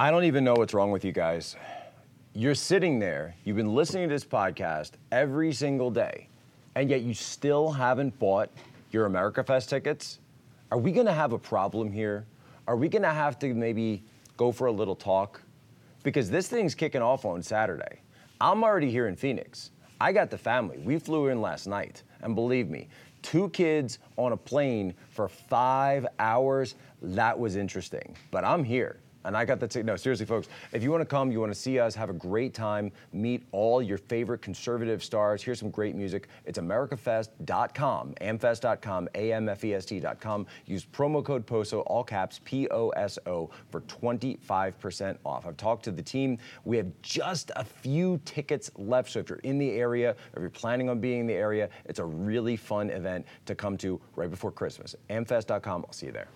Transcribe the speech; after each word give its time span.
I 0.00 0.10
don't 0.10 0.24
even 0.24 0.44
know 0.44 0.54
what's 0.54 0.72
wrong 0.72 0.90
with 0.90 1.04
you 1.04 1.12
guys. 1.12 1.56
You're 2.32 2.54
sitting 2.54 2.98
there, 2.98 3.34
you've 3.44 3.58
been 3.58 3.74
listening 3.74 4.08
to 4.08 4.14
this 4.14 4.24
podcast 4.24 4.92
every 5.12 5.52
single 5.52 5.90
day, 5.90 6.26
and 6.74 6.88
yet 6.88 7.02
you 7.02 7.12
still 7.12 7.70
haven't 7.70 8.18
bought 8.18 8.48
your 8.92 9.04
America 9.04 9.44
Fest 9.44 9.68
tickets? 9.68 10.20
Are 10.72 10.78
we 10.78 10.90
gonna 10.90 11.12
have 11.12 11.34
a 11.34 11.38
problem 11.38 11.92
here? 11.92 12.24
Are 12.66 12.76
we 12.76 12.88
gonna 12.88 13.12
have 13.12 13.38
to 13.40 13.52
maybe 13.52 14.02
go 14.38 14.52
for 14.52 14.68
a 14.68 14.72
little 14.72 14.96
talk? 14.96 15.42
Because 16.02 16.30
this 16.30 16.48
thing's 16.48 16.74
kicking 16.74 17.02
off 17.02 17.26
on 17.26 17.42
Saturday. 17.42 18.00
I'm 18.40 18.64
already 18.64 18.90
here 18.90 19.06
in 19.06 19.16
Phoenix. 19.16 19.70
I 20.00 20.12
got 20.12 20.30
the 20.30 20.38
family. 20.38 20.78
We 20.78 20.98
flew 20.98 21.26
in 21.26 21.42
last 21.42 21.66
night, 21.66 22.04
and 22.22 22.34
believe 22.34 22.70
me, 22.70 22.88
two 23.20 23.50
kids 23.50 23.98
on 24.16 24.32
a 24.32 24.36
plane 24.38 24.94
for 25.10 25.28
five 25.28 26.06
hours, 26.18 26.76
that 27.02 27.38
was 27.38 27.56
interesting. 27.56 28.16
But 28.30 28.46
I'm 28.46 28.64
here. 28.64 28.98
And 29.24 29.36
I 29.36 29.44
got 29.44 29.60
the 29.60 29.68
ticket. 29.68 29.86
No, 29.86 29.96
seriously, 29.96 30.26
folks, 30.26 30.48
if 30.72 30.82
you 30.82 30.90
want 30.90 31.02
to 31.02 31.06
come, 31.06 31.30
you 31.30 31.40
want 31.40 31.52
to 31.52 31.58
see 31.58 31.78
us, 31.78 31.94
have 31.94 32.10
a 32.10 32.14
great 32.14 32.54
time, 32.54 32.90
meet 33.12 33.42
all 33.52 33.82
your 33.82 33.98
favorite 33.98 34.40
conservative 34.40 35.04
stars, 35.04 35.42
hear 35.42 35.54
some 35.54 35.70
great 35.70 35.94
music. 35.94 36.28
It's 36.46 36.58
americafest.com, 36.58 38.14
amfest.com, 38.20 39.08
A-M-F-E-S-T.com. 39.14 40.46
Use 40.66 40.86
promo 40.86 41.24
code 41.24 41.46
POSO, 41.46 41.80
all 41.86 42.04
caps, 42.04 42.40
P-O-S-O, 42.44 43.50
for 43.70 43.80
25% 43.82 45.18
off. 45.24 45.46
I've 45.46 45.56
talked 45.56 45.84
to 45.84 45.92
the 45.92 46.02
team. 46.02 46.38
We 46.64 46.76
have 46.78 46.90
just 47.02 47.50
a 47.56 47.64
few 47.64 48.20
tickets 48.24 48.70
left. 48.76 49.10
So 49.10 49.18
if 49.18 49.28
you're 49.28 49.38
in 49.38 49.58
the 49.58 49.72
area, 49.72 50.16
if 50.32 50.40
you're 50.40 50.48
planning 50.48 50.88
on 50.88 51.00
being 51.00 51.20
in 51.20 51.26
the 51.26 51.34
area, 51.34 51.68
it's 51.84 51.98
a 51.98 52.04
really 52.04 52.56
fun 52.56 52.90
event 52.90 53.26
to 53.46 53.54
come 53.54 53.76
to 53.78 54.00
right 54.16 54.30
before 54.30 54.50
Christmas. 54.50 54.96
amfest.com. 55.10 55.84
I'll 55.86 55.92
see 55.92 56.06
you 56.06 56.12
there. 56.12 56.28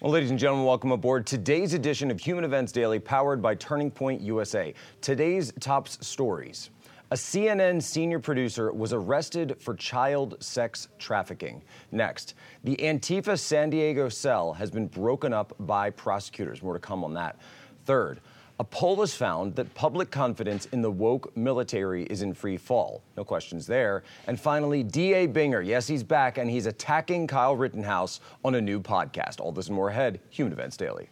Well, 0.00 0.12
ladies 0.12 0.30
and 0.30 0.38
gentlemen, 0.38 0.64
welcome 0.64 0.92
aboard 0.92 1.26
today's 1.26 1.74
edition 1.74 2.12
of 2.12 2.20
Human 2.20 2.44
Events 2.44 2.70
Daily, 2.70 3.00
powered 3.00 3.42
by 3.42 3.56
Turning 3.56 3.90
Point 3.90 4.20
USA. 4.20 4.72
Today's 5.00 5.52
top 5.58 5.88
stories. 5.88 6.70
A 7.10 7.16
CNN 7.16 7.82
senior 7.82 8.20
producer 8.20 8.70
was 8.72 8.92
arrested 8.92 9.56
for 9.58 9.74
child 9.74 10.36
sex 10.38 10.86
trafficking. 11.00 11.64
Next, 11.90 12.34
the 12.62 12.76
Antifa 12.76 13.36
San 13.36 13.70
Diego 13.70 14.08
cell 14.08 14.52
has 14.52 14.70
been 14.70 14.86
broken 14.86 15.32
up 15.32 15.52
by 15.58 15.90
prosecutors. 15.90 16.62
More 16.62 16.74
to 16.74 16.78
come 16.78 17.02
on 17.02 17.12
that. 17.14 17.40
Third, 17.84 18.20
a 18.60 18.64
poll 18.64 18.96
has 18.96 19.14
found 19.14 19.54
that 19.54 19.72
public 19.74 20.10
confidence 20.10 20.66
in 20.72 20.82
the 20.82 20.90
woke 20.90 21.36
military 21.36 22.02
is 22.04 22.22
in 22.22 22.34
free 22.34 22.56
fall. 22.56 23.02
No 23.16 23.22
questions 23.22 23.68
there. 23.68 24.02
And 24.26 24.38
finally, 24.38 24.82
D.A. 24.82 25.28
Binger. 25.28 25.64
Yes, 25.64 25.86
he's 25.86 26.02
back, 26.02 26.38
and 26.38 26.50
he's 26.50 26.66
attacking 26.66 27.28
Kyle 27.28 27.54
Rittenhouse 27.54 28.20
on 28.44 28.56
a 28.56 28.60
new 28.60 28.80
podcast. 28.80 29.40
All 29.40 29.52
this 29.52 29.68
and 29.68 29.76
more 29.76 29.90
ahead. 29.90 30.18
Human 30.30 30.52
Events 30.52 30.76
Daily. 30.76 31.08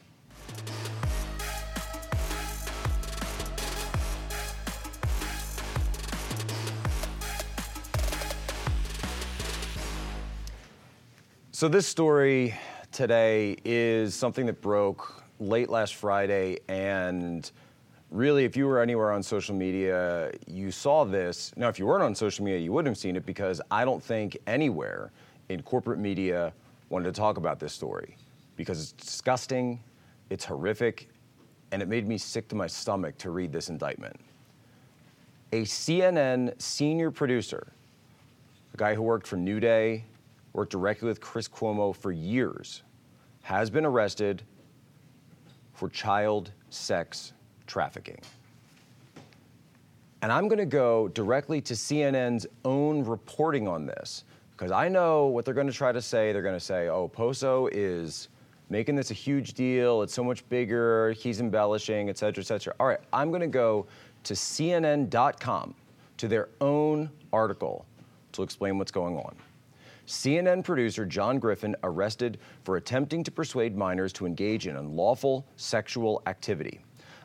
So, 11.53 11.69
this 11.69 11.87
story 11.87 12.55
today 12.91 13.57
is 13.65 14.15
something 14.15 14.47
that 14.47 14.61
broke 14.61 15.26
late 15.39 15.69
last 15.69 15.95
Friday, 15.95 16.59
and 16.69 17.51
really, 18.11 18.45
if 18.45 18.57
you 18.57 18.67
were 18.67 18.81
anywhere 18.81 19.13
on 19.13 19.23
social 19.23 19.55
media, 19.55 20.33
you 20.47 20.71
saw 20.71 21.05
this. 21.05 21.53
Now, 21.57 21.69
if 21.69 21.79
you 21.79 21.87
weren't 21.87 22.03
on 22.03 22.15
social 22.15 22.45
media, 22.45 22.61
you 22.61 22.73
wouldn't 22.73 22.89
have 22.89 22.99
seen 22.99 23.17
it 23.17 23.27
because 23.27 23.61
I 23.71 23.85
don't 23.85 24.03
think 24.03 24.37
anywhere 24.47 25.11
in 25.49 25.63
corporate 25.63 25.99
media 25.99 26.53
wanted 26.89 27.07
to 27.07 27.13
talk 27.21 27.37
about 27.37 27.59
this 27.59 27.73
story 27.73 28.17
because 28.57 28.81
it's 28.81 28.93
disgusting, 28.93 29.81
it's 30.31 30.45
horrific, 30.45 31.09
and 31.73 31.83
it 31.83 31.89
made 31.89 32.07
me 32.07 32.17
sick 32.17 32.49
to 32.49 32.55
my 32.55 32.67
stomach 32.67 33.19
to 33.19 33.31
read 33.31 33.53
this 33.53 33.69
indictment. 33.69 34.19
A 35.53 35.63
CNN 35.63 36.61
senior 36.61 37.11
producer, 37.11 37.73
a 38.73 38.77
guy 38.77 38.95
who 38.95 39.03
worked 39.03 39.27
for 39.27 39.37
New 39.37 39.61
Day, 39.61 40.05
worked 40.53 40.73
directly 40.73 41.09
with 41.09 41.21
Chris 41.21 41.49
Cuomo 41.49 41.95
for 41.95 42.13
years, 42.13 42.83
has 43.43 43.69
been 43.69 43.85
arrested 43.85 44.43
for 45.77 45.89
child 45.89 46.51
sex 46.71 47.33
trafficking. 47.67 48.19
And 50.23 50.33
I'm 50.33 50.49
going 50.49 50.59
to 50.59 50.67
go 50.67 51.09
directly 51.09 51.61
to 51.61 51.75
CNN's 51.75 52.47
own 52.65 53.05
reporting 53.05 53.69
on 53.69 53.87
this 53.87 54.25
because 54.57 54.73
I 54.73 54.89
know 54.89 55.27
what 55.27 55.45
they're 55.45 55.55
going 55.55 55.67
to 55.67 55.73
try 55.73 55.93
to 55.93 56.01
say. 56.01 56.33
They're 56.33 56.43
going 56.43 56.57
to 56.57 56.61
say, 56.61 56.89
oh, 56.89 57.09
Poso 57.09 57.69
is 57.69 58.29
making 58.71 58.97
this 58.97 59.11
a 59.11 59.15
huge 59.15 59.53
deal. 59.53 60.03
It's 60.03 60.15
so 60.15 60.25
much 60.25 60.49
bigger. 60.49 61.13
He's 61.13 61.41
embellishing, 61.41 62.09
et 62.09 62.17
cetera, 62.17 62.43
et 62.43 62.47
cetera. 62.47 62.75
All 62.81 62.87
right, 62.87 62.99
I'm 63.13 63.31
going 63.31 63.43
to 63.43 63.47
go 63.47 63.87
to 64.25 64.35
CNN.com 64.35 65.75
to 66.17 66.29
their 66.29 66.49
own 66.61 67.11
article 67.33 67.85
to 68.33 68.43
explain 68.43 68.79
what's 68.79 68.91
going 68.91 69.17
on. 69.17 69.37
CNN 70.07 70.63
producer 70.63 71.05
John 71.05 71.41
Griffin 71.41 71.75
arrested 71.83 72.39
for 72.63 72.77
attempting 72.77 73.25
to 73.25 73.33
persuade 73.33 73.77
minors 73.77 74.13
to 74.15 74.27
engage 74.27 74.69
in 74.69 74.77
unlawful 74.77 75.45
sexual 75.57 76.23
activity. 76.27 76.81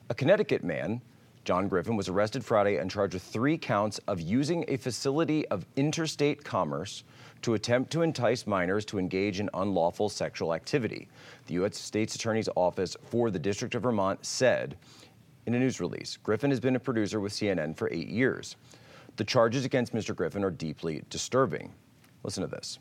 A 0.10 0.16
Connecticut 0.16 0.64
man, 0.64 1.00
John 1.46 1.68
Griffin, 1.68 1.96
was 1.96 2.10
arrested 2.10 2.44
Friday 2.44 2.78
and 2.78 2.90
charged 2.90 3.14
with 3.14 3.22
three 3.22 3.56
counts 3.56 4.00
of 4.08 4.20
using 4.20 4.66
a 4.68 4.78
facility 4.78 5.48
of 5.50 5.66
interstate 5.76 6.44
commerce 6.44 7.04
to 7.44 7.54
attempt 7.54 7.92
to 7.92 8.02
entice 8.02 8.48
minors 8.48 8.84
to 8.86 8.98
engage 8.98 9.40
in 9.40 9.50
unlawful 9.54 10.10
sexual 10.10 10.54
activity. 10.54 11.08
The 11.46 11.56
U.S. 11.56 11.78
State's 11.78 12.16
Attorney's 12.16 12.50
Office 12.56 12.98
for 13.04 13.30
the 13.30 13.40
District 13.40 13.76
of 13.76 13.84
Vermont 13.84 14.26
said 14.26 14.76
in 15.46 15.54
a 15.54 15.60
news 15.60 15.80
release 15.80 16.18
Griffin 16.18 16.50
has 16.50 16.60
been 16.60 16.76
a 16.76 16.80
producer 16.80 17.20
with 17.20 17.32
CNN 17.32 17.78
for 17.78 17.92
eight 17.92 18.08
years. 18.08 18.56
The 19.18 19.24
charges 19.24 19.66
against 19.66 19.94
Mr. 19.94 20.16
Griffin 20.16 20.44
are 20.44 20.52
deeply 20.52 21.04
disturbing. 21.10 21.72
Listen 22.24 22.42
to 22.42 22.48
this. 22.48 22.80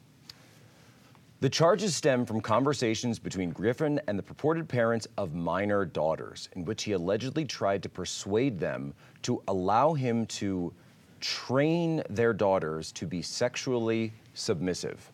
The 1.40 1.48
charges 1.48 1.96
stem 1.96 2.26
from 2.26 2.42
conversations 2.42 3.18
between 3.18 3.50
Griffin 3.50 3.98
and 4.06 4.18
the 4.18 4.22
purported 4.22 4.68
parents 4.68 5.08
of 5.16 5.34
minor 5.34 5.86
daughters, 5.86 6.50
in 6.54 6.66
which 6.66 6.82
he 6.82 6.92
allegedly 6.92 7.46
tried 7.46 7.82
to 7.82 7.88
persuade 7.88 8.58
them 8.58 8.92
to 9.22 9.42
allow 9.48 9.94
him 9.94 10.26
to 10.26 10.72
train 11.20 12.02
their 12.10 12.34
daughters 12.34 12.92
to 12.92 13.06
be 13.06 13.22
sexually 13.22 14.12
submissive, 14.34 15.10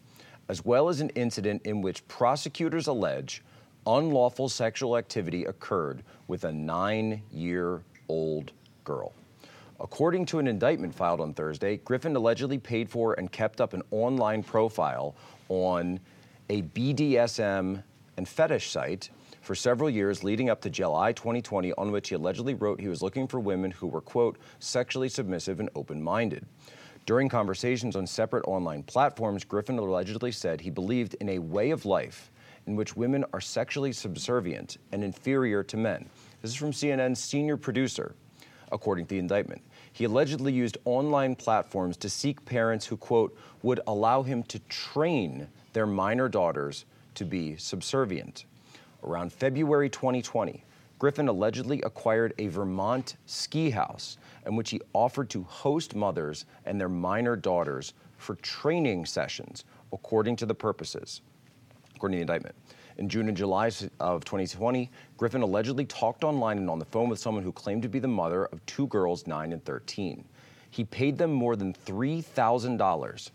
as 0.49 0.65
well 0.65 0.89
as 0.89 1.01
an 1.01 1.11
incident 1.11 1.63
in 1.65 1.81
which 1.81 2.07
prosecutors 2.09 2.89
allege 2.89 3.43
unlawful 3.87 4.49
sexual 4.49 4.97
activity 4.97 5.45
occurred 5.45 6.03
with 6.27 6.43
a 6.45 6.53
nine 6.53 7.23
year 7.31 7.83
old 8.09 8.51
girl. 8.83 9.13
According 9.79 10.25
to 10.27 10.39
an 10.39 10.47
indictment 10.47 10.95
filed 10.95 11.21
on 11.21 11.35
Thursday, 11.35 11.77
Griffin 11.77 12.17
allegedly 12.17 12.59
paid 12.59 12.89
for 12.89 13.13
and 13.15 13.31
kept 13.31 13.61
up 13.61 13.75
an 13.75 13.83
online 13.91 14.43
profile 14.43 15.15
on 15.49 16.01
a 16.49 16.63
BDSM 16.63 17.83
and 18.17 18.29
fetish 18.29 18.71
site 18.71 19.11
for 19.43 19.55
several 19.55 19.91
years 19.91 20.25
leading 20.25 20.49
up 20.49 20.63
to 20.63 20.71
July 20.71 21.13
2020, 21.13 21.75
on 21.75 21.93
which 21.93 22.09
he 22.09 22.15
allegedly 22.15 22.55
wrote 22.55 22.81
he 22.81 22.89
was 22.89 23.03
looking 23.03 23.29
for 23.29 23.39
women 23.39 23.71
who 23.71 23.87
were, 23.87 24.01
quote, 24.01 24.39
sexually 24.61 25.11
submissive 25.11 25.61
and 25.61 25.69
open 25.75 26.03
minded. 26.03 26.47
During 27.05 27.29
conversations 27.29 27.95
on 27.97 28.07
separate 28.07 28.45
online 28.49 28.83
platforms, 28.83 29.45
Griffin 29.45 29.79
allegedly 29.79 30.33
said 30.33 30.61
he 30.61 30.71
believed 30.71 31.15
in 31.21 31.29
a 31.29 31.39
way 31.39 31.71
of 31.71 31.85
life 31.85 32.33
in 32.67 32.75
which 32.75 32.97
women 32.97 33.25
are 33.33 33.41
sexually 33.41 33.93
subservient 33.93 34.79
and 34.91 35.05
inferior 35.05 35.63
to 35.65 35.77
men. 35.77 36.09
This 36.43 36.51
is 36.51 36.57
from 36.57 36.73
CNN's 36.73 37.21
senior 37.21 37.57
producer, 37.57 38.17
according 38.73 39.07
to 39.07 39.15
the 39.15 39.19
indictment. 39.19 39.63
He 39.93 40.05
allegedly 40.05 40.53
used 40.53 40.79
online 40.85 41.35
platforms 41.35 41.97
to 41.99 42.11
seek 42.11 42.45
parents 42.45 42.87
who, 42.87 42.97
quote, 42.97 43.37
would 43.63 43.81
allow 43.87 44.23
him 44.23 44.43
to 44.45 44.59
train 44.69 45.49
their 45.73 45.87
minor 45.87 46.29
daughters 46.29 46.85
to 47.15 47.25
be 47.25 47.57
subservient. 47.57 48.45
Around 49.03 49.33
February 49.33 49.89
2020, 49.89 50.65
Griffin 50.99 51.29
allegedly 51.29 51.83
acquired 51.83 52.33
a 52.39 52.49
Vermont 52.49 53.17
ski 53.27 53.71
house 53.71 54.17
in 54.47 54.57
which 54.57 54.71
he 54.71 54.81
offered 54.93 55.29
to 55.31 55.43
host 55.43 55.95
mothers 55.95 56.47
and 56.65 56.81
their 56.81 56.89
minor 56.89 57.37
daughters 57.37 57.93
for 58.17 58.37
training 58.37 59.05
sessions, 59.05 59.65
according 59.93 60.37
to 60.37 60.47
the 60.47 60.55
purposes, 60.55 61.21
according 61.95 62.19
to 62.19 62.19
the 62.19 62.33
indictment. 62.33 62.55
In 62.99 63.09
June 63.11 63.29
and 63.29 63.37
July 63.37 63.67
of 64.01 64.25
2020, 64.25 64.91
Griffin 65.19 65.43
allegedly 65.43 65.85
talked 65.85 66.25
online 66.25 66.57
and 66.57 66.71
on 66.71 66.79
the 66.79 66.87
phone 66.87 67.11
with 67.11 67.19
someone 67.19 67.45
who 67.45 67.53
claimed 67.53 67.83
to 67.83 67.89
be 67.89 67.99
the 67.99 68.09
mother 68.09 68.47
of 68.47 68.65
two 68.65 68.87
girls, 68.87 69.27
9 69.27 69.53
and 69.53 69.65
13. 69.65 70.25
He 70.71 70.85
paid 70.85 71.19
them 71.19 71.33
more 71.33 71.57
than 71.57 71.75
$3,000 71.75 73.31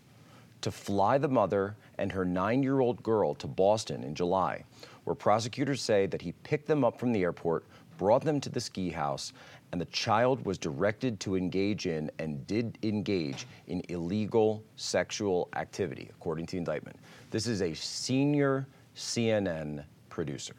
to 0.62 0.70
fly 0.70 1.18
the 1.18 1.28
mother 1.28 1.76
and 1.98 2.10
her 2.10 2.24
nine 2.24 2.62
year 2.62 2.80
old 2.80 3.02
girl 3.02 3.34
to 3.34 3.46
Boston 3.46 4.02
in 4.02 4.14
July, 4.14 4.64
where 5.04 5.14
prosecutors 5.14 5.80
say 5.80 6.06
that 6.06 6.22
he 6.22 6.32
picked 6.44 6.66
them 6.66 6.84
up 6.84 6.98
from 6.98 7.12
the 7.12 7.22
airport, 7.22 7.64
brought 7.98 8.24
them 8.24 8.40
to 8.40 8.48
the 8.48 8.60
ski 8.60 8.90
house, 8.90 9.32
and 9.70 9.80
the 9.80 9.86
child 9.86 10.44
was 10.44 10.58
directed 10.58 11.20
to 11.20 11.36
engage 11.36 11.86
in 11.86 12.10
and 12.18 12.46
did 12.46 12.78
engage 12.82 13.46
in 13.68 13.82
illegal 13.88 14.62
sexual 14.76 15.48
activity, 15.54 16.08
according 16.10 16.46
to 16.46 16.52
the 16.52 16.58
indictment. 16.58 16.96
This 17.30 17.46
is 17.46 17.62
a 17.62 17.74
senior 17.74 18.66
CNN 18.96 19.84
producer. 20.08 20.54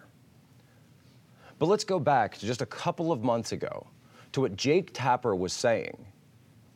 But 1.60 1.68
let's 1.68 1.84
go 1.84 2.00
back 2.00 2.38
to 2.38 2.46
just 2.46 2.62
a 2.62 2.66
couple 2.66 3.12
of 3.12 3.24
months 3.24 3.52
ago 3.52 3.88
to 4.34 4.42
what 4.42 4.56
Jake 4.56 4.92
Tapper 4.94 5.36
was 5.36 5.54
saying 5.54 6.06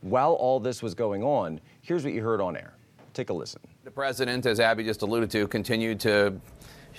while 0.02 0.34
all 0.34 0.60
this 0.60 0.82
was 0.82 0.94
going 0.94 1.24
on. 1.24 1.60
Here's 1.82 2.04
what 2.04 2.14
you 2.14 2.22
heard 2.22 2.40
on 2.40 2.56
air. 2.56 2.74
Take 3.14 3.30
a 3.30 3.34
listen. 3.34 3.62
The 3.84 3.92
president, 3.92 4.46
as 4.46 4.60
Abby 4.60 4.84
just 4.84 5.02
alluded 5.02 5.32
to, 5.32 5.48
continued 5.48 6.00
to 6.02 6.40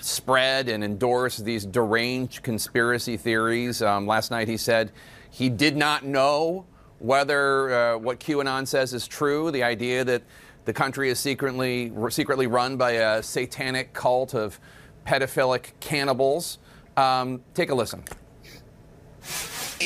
spread 0.01 0.69
and 0.69 0.83
endorse 0.83 1.37
these 1.37 1.65
deranged 1.65 2.43
conspiracy 2.43 3.17
theories. 3.17 3.81
Um, 3.81 4.05
last 4.05 4.31
night 4.31 4.47
he 4.47 4.57
said 4.57 4.91
he 5.29 5.49
did 5.49 5.77
not 5.77 6.05
know 6.05 6.65
whether 6.99 7.73
uh, 7.73 7.97
what 7.97 8.19
QAnon 8.19 8.67
says 8.67 8.93
is 8.93 9.07
true, 9.07 9.51
the 9.51 9.63
idea 9.63 10.03
that 10.03 10.21
the 10.65 10.73
country 10.73 11.09
is 11.09 11.19
secretly 11.19 11.91
secretly 12.09 12.47
run 12.47 12.77
by 12.77 12.91
a 12.91 13.23
satanic 13.23 13.93
cult 13.93 14.33
of 14.33 14.59
pedophilic 15.05 15.71
cannibals. 15.79 16.59
Um, 16.97 17.41
take 17.53 17.69
a 17.69 17.75
listen. 17.75 18.03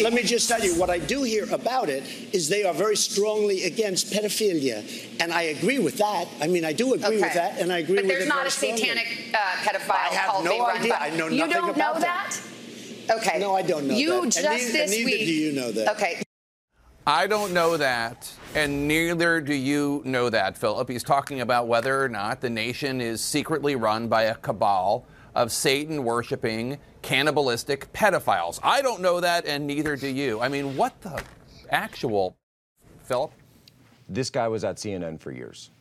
Let 0.02 0.14
me 0.14 0.24
just 0.24 0.50
tell 0.50 0.64
you 0.64 0.74
what 0.80 0.90
I 0.90 0.98
do 0.98 1.22
hear 1.22 1.46
about 1.54 1.88
it 1.88 2.04
is 2.34 2.50
they 2.50 2.64
are 2.64 2.74
very 2.74 2.96
strongly 2.96 3.66
against 3.66 4.12
pedophilia, 4.12 4.84
and 5.22 5.32
I 5.32 5.44
agree 5.44 5.78
with 5.78 5.98
that. 5.98 6.28
I 6.42 6.48
mean, 6.48 6.66
I 6.66 6.74
do 6.74 6.96
agree 6.96 7.18
okay. 7.18 7.22
with 7.22 7.34
that, 7.36 7.60
and 7.60 7.72
I 7.72 7.80
agree 7.80 7.98
but 7.98 8.06
with 8.06 8.12
it. 8.12 8.14
But 8.14 8.18
there's 8.18 8.30
not 8.30 8.48
a 8.48 8.50
satanic 8.50 9.36
uh, 9.36 9.38
pedophile 9.62 9.92
I 9.92 10.16
have 10.16 10.44
no 10.44 10.66
idea. 10.66 10.98
I 11.00 11.10
know 11.12 11.30
nothing 11.30 11.38
you 11.38 11.48
don't 11.48 11.70
about 11.70 11.96
know 11.96 12.02
that. 12.02 12.42
that? 13.08 13.18
Okay. 13.18 13.40
No, 13.40 13.54
I 13.54 13.62
don't 13.62 13.88
know 13.88 13.96
you 13.96 14.22
that. 14.22 14.26
just 14.32 14.38
and 14.40 14.48
neither, 14.48 14.72
this 14.72 14.82
and 14.82 14.92
neither 14.92 15.06
week. 15.06 15.28
do 15.28 15.34
you 15.34 15.52
know 15.54 15.72
that. 15.72 15.96
Okay. 15.96 16.23
I 17.06 17.28
don't 17.28 17.52
know 17.52 17.76
that, 17.76 18.32
and 18.56 18.88
neither 18.88 19.42
do 19.42 19.54
you 19.54 20.02
know 20.06 20.30
that, 20.30 20.58
Philip. 20.58 20.88
He's 20.88 21.04
talking 21.04 21.42
about 21.42 21.68
whether 21.68 22.02
or 22.02 22.08
not 22.08 22.40
the 22.40 22.50
nation 22.50 23.02
is 23.02 23.22
secretly 23.22 23.76
run 23.76 24.08
by 24.08 24.24
a 24.24 24.36
cabal 24.36 25.06
of 25.36 25.52
Satan 25.52 26.06
worshiping, 26.06 26.78
cannibalistic 27.02 27.92
pedophiles. 27.92 28.58
I 28.64 28.82
don't 28.82 29.02
know 29.02 29.20
that, 29.20 29.46
and 29.46 29.68
neither 29.68 29.98
do 29.98 30.08
you. 30.08 30.40
I 30.40 30.48
mean, 30.48 30.78
what 30.78 31.02
the 31.02 31.22
actual, 31.72 32.38
Philip? 33.04 33.34
This 34.08 34.30
guy 34.30 34.48
was 34.48 34.64
at 34.64 34.78
CNN 34.78 35.20
for 35.20 35.34
years. 35.34 35.72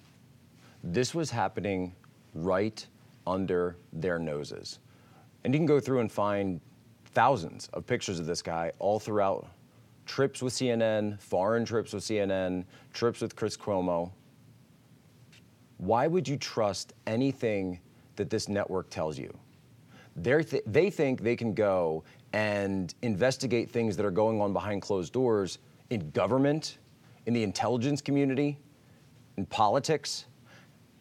This 0.83 1.15
was 1.15 1.31
happening 1.31 1.95
right 2.35 2.85
under 3.29 3.77
their 3.93 4.19
noses. 4.19 4.81
And 5.45 5.55
you 5.55 5.61
can 5.61 5.67
go 5.67 5.79
through 5.79 6.01
and 6.01 6.11
find 6.11 6.61
thousands 7.13 7.69
of 7.75 7.87
pictures 7.87 8.19
of 8.19 8.27
this 8.27 8.43
guy 8.43 8.73
all 8.81 8.99
throughout 8.99 9.47
trips 10.07 10.43
with 10.43 10.53
CNN, 10.53 11.21
foreign 11.21 11.65
trips 11.65 11.93
with 11.93 12.03
CNN, 12.05 12.65
trips 12.93 13.21
with 13.21 13.37
Chris 13.37 13.57
Cuomo. 13.57 14.11
Why 15.79 16.07
would 16.07 16.29
you 16.29 16.37
trust 16.37 16.93
anything 17.07 17.81
that 18.17 18.31
this 18.31 18.49
network 18.49 18.91
tells 18.91 19.19
you? 19.19 19.37
Th- 20.23 20.63
they 20.67 20.91
think 20.91 21.23
they 21.23 21.37
can 21.37 21.55
go 21.55 22.05
and 22.33 22.95
investigate 23.03 23.71
things 23.71 23.97
that 23.97 24.07
are 24.07 24.11
going 24.11 24.41
on 24.41 24.53
behind 24.53 24.83
closed 24.83 25.13
doors 25.13 25.59
in 25.91 26.11
government, 26.11 26.79
in 27.27 27.35
the 27.35 27.43
intelligence 27.43 28.01
community, 28.01 28.59
in 29.37 29.47
politics, 29.47 30.27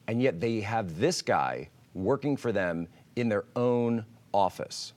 and 0.08 0.22
yet 0.22 0.40
they 0.40 0.62
have 0.62 1.00
this 1.00 1.22
guy 1.22 1.70
working 1.94 2.38
for 2.38 2.52
them 2.52 2.88
in 3.16 3.30
their 3.30 3.46
own 3.56 4.06
office. 4.34 4.94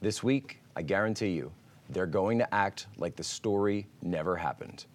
This 0.00 0.22
week, 0.22 0.60
I 0.76 0.82
guarantee 0.82 1.30
you, 1.30 1.52
they're 1.90 2.06
going 2.06 2.38
to 2.38 2.54
act 2.54 2.86
like 2.96 3.16
the 3.16 3.24
story 3.24 3.86
never 4.02 4.36
happened. 4.36 4.86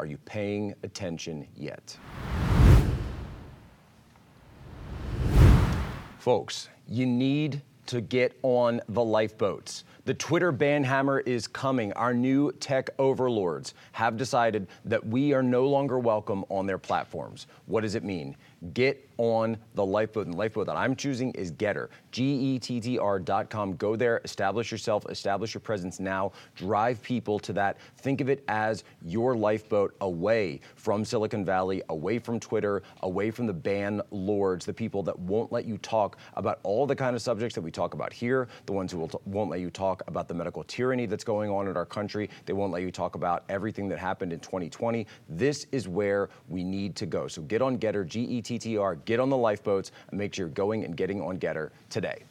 Are 0.00 0.06
you 0.06 0.16
paying 0.18 0.74
attention 0.82 1.46
yet? 1.56 1.96
Folks, 6.18 6.68
you 6.86 7.06
need 7.06 7.62
to 7.86 8.00
get 8.00 8.38
on 8.42 8.80
the 8.88 9.02
lifeboats. 9.02 9.84
The 10.08 10.14
Twitter 10.14 10.52
ban 10.52 10.84
hammer 10.84 11.20
is 11.20 11.46
coming. 11.46 11.92
Our 11.92 12.14
new 12.14 12.50
tech 12.52 12.88
overlords 12.98 13.74
have 13.92 14.16
decided 14.16 14.66
that 14.86 15.06
we 15.06 15.34
are 15.34 15.42
no 15.42 15.66
longer 15.66 15.98
welcome 15.98 16.46
on 16.48 16.64
their 16.64 16.78
platforms. 16.78 17.46
What 17.66 17.82
does 17.82 17.94
it 17.94 18.02
mean? 18.02 18.34
Get 18.72 19.06
on 19.18 19.58
the 19.74 19.84
lifeboat. 19.84 20.26
And 20.26 20.32
the 20.32 20.38
lifeboat 20.38 20.66
that 20.66 20.76
I'm 20.76 20.96
choosing 20.96 21.32
is 21.32 21.52
Gettr, 21.52 21.88
G-E-T-T-R.com. 22.12 23.76
Go 23.76 23.96
there, 23.96 24.20
establish 24.24 24.72
yourself, 24.72 25.04
establish 25.10 25.52
your 25.52 25.60
presence 25.60 26.00
now, 26.00 26.32
drive 26.56 27.02
people 27.02 27.38
to 27.40 27.52
that. 27.52 27.76
Think 27.98 28.20
of 28.20 28.30
it 28.30 28.42
as 28.48 28.84
your 29.04 29.36
lifeboat 29.36 29.94
away 30.00 30.60
from 30.76 31.04
Silicon 31.04 31.44
Valley, 31.44 31.82
away 31.90 32.18
from 32.18 32.40
Twitter, 32.40 32.82
away 33.02 33.30
from 33.30 33.46
the 33.46 33.52
ban 33.52 34.00
lords, 34.10 34.64
the 34.64 34.72
people 34.72 35.02
that 35.02 35.18
won't 35.18 35.52
let 35.52 35.66
you 35.66 35.76
talk 35.78 36.16
about 36.34 36.60
all 36.62 36.86
the 36.86 36.96
kind 36.96 37.14
of 37.14 37.20
subjects 37.20 37.54
that 37.54 37.62
we 37.62 37.70
talk 37.70 37.94
about 37.94 38.12
here, 38.12 38.48
the 38.66 38.72
ones 38.72 38.92
who 38.92 39.06
t- 39.06 39.18
won't 39.26 39.50
let 39.50 39.60
you 39.60 39.70
talk 39.70 39.97
about 40.06 40.28
the 40.28 40.34
medical 40.34 40.64
tyranny 40.64 41.06
that's 41.06 41.24
going 41.24 41.50
on 41.50 41.68
in 41.68 41.76
our 41.76 41.86
country. 41.86 42.30
They 42.46 42.52
won't 42.52 42.72
let 42.72 42.82
you 42.82 42.90
talk 42.90 43.14
about 43.14 43.44
everything 43.48 43.88
that 43.88 43.98
happened 43.98 44.32
in 44.32 44.40
2020. 44.40 45.06
This 45.28 45.66
is 45.72 45.88
where 45.88 46.28
we 46.48 46.64
need 46.64 46.96
to 46.96 47.06
go. 47.06 47.28
So 47.28 47.42
get 47.42 47.62
on 47.62 47.78
Gettr, 47.78 48.06
G-E-T-T-R, 48.06 48.96
get 48.96 49.20
on 49.20 49.30
the 49.30 49.36
lifeboats, 49.36 49.92
and 50.10 50.18
make 50.18 50.34
sure 50.34 50.46
you're 50.46 50.54
going 50.54 50.84
and 50.84 50.96
getting 50.96 51.20
on 51.20 51.38
Gettr 51.38 51.70
today. 51.90 52.24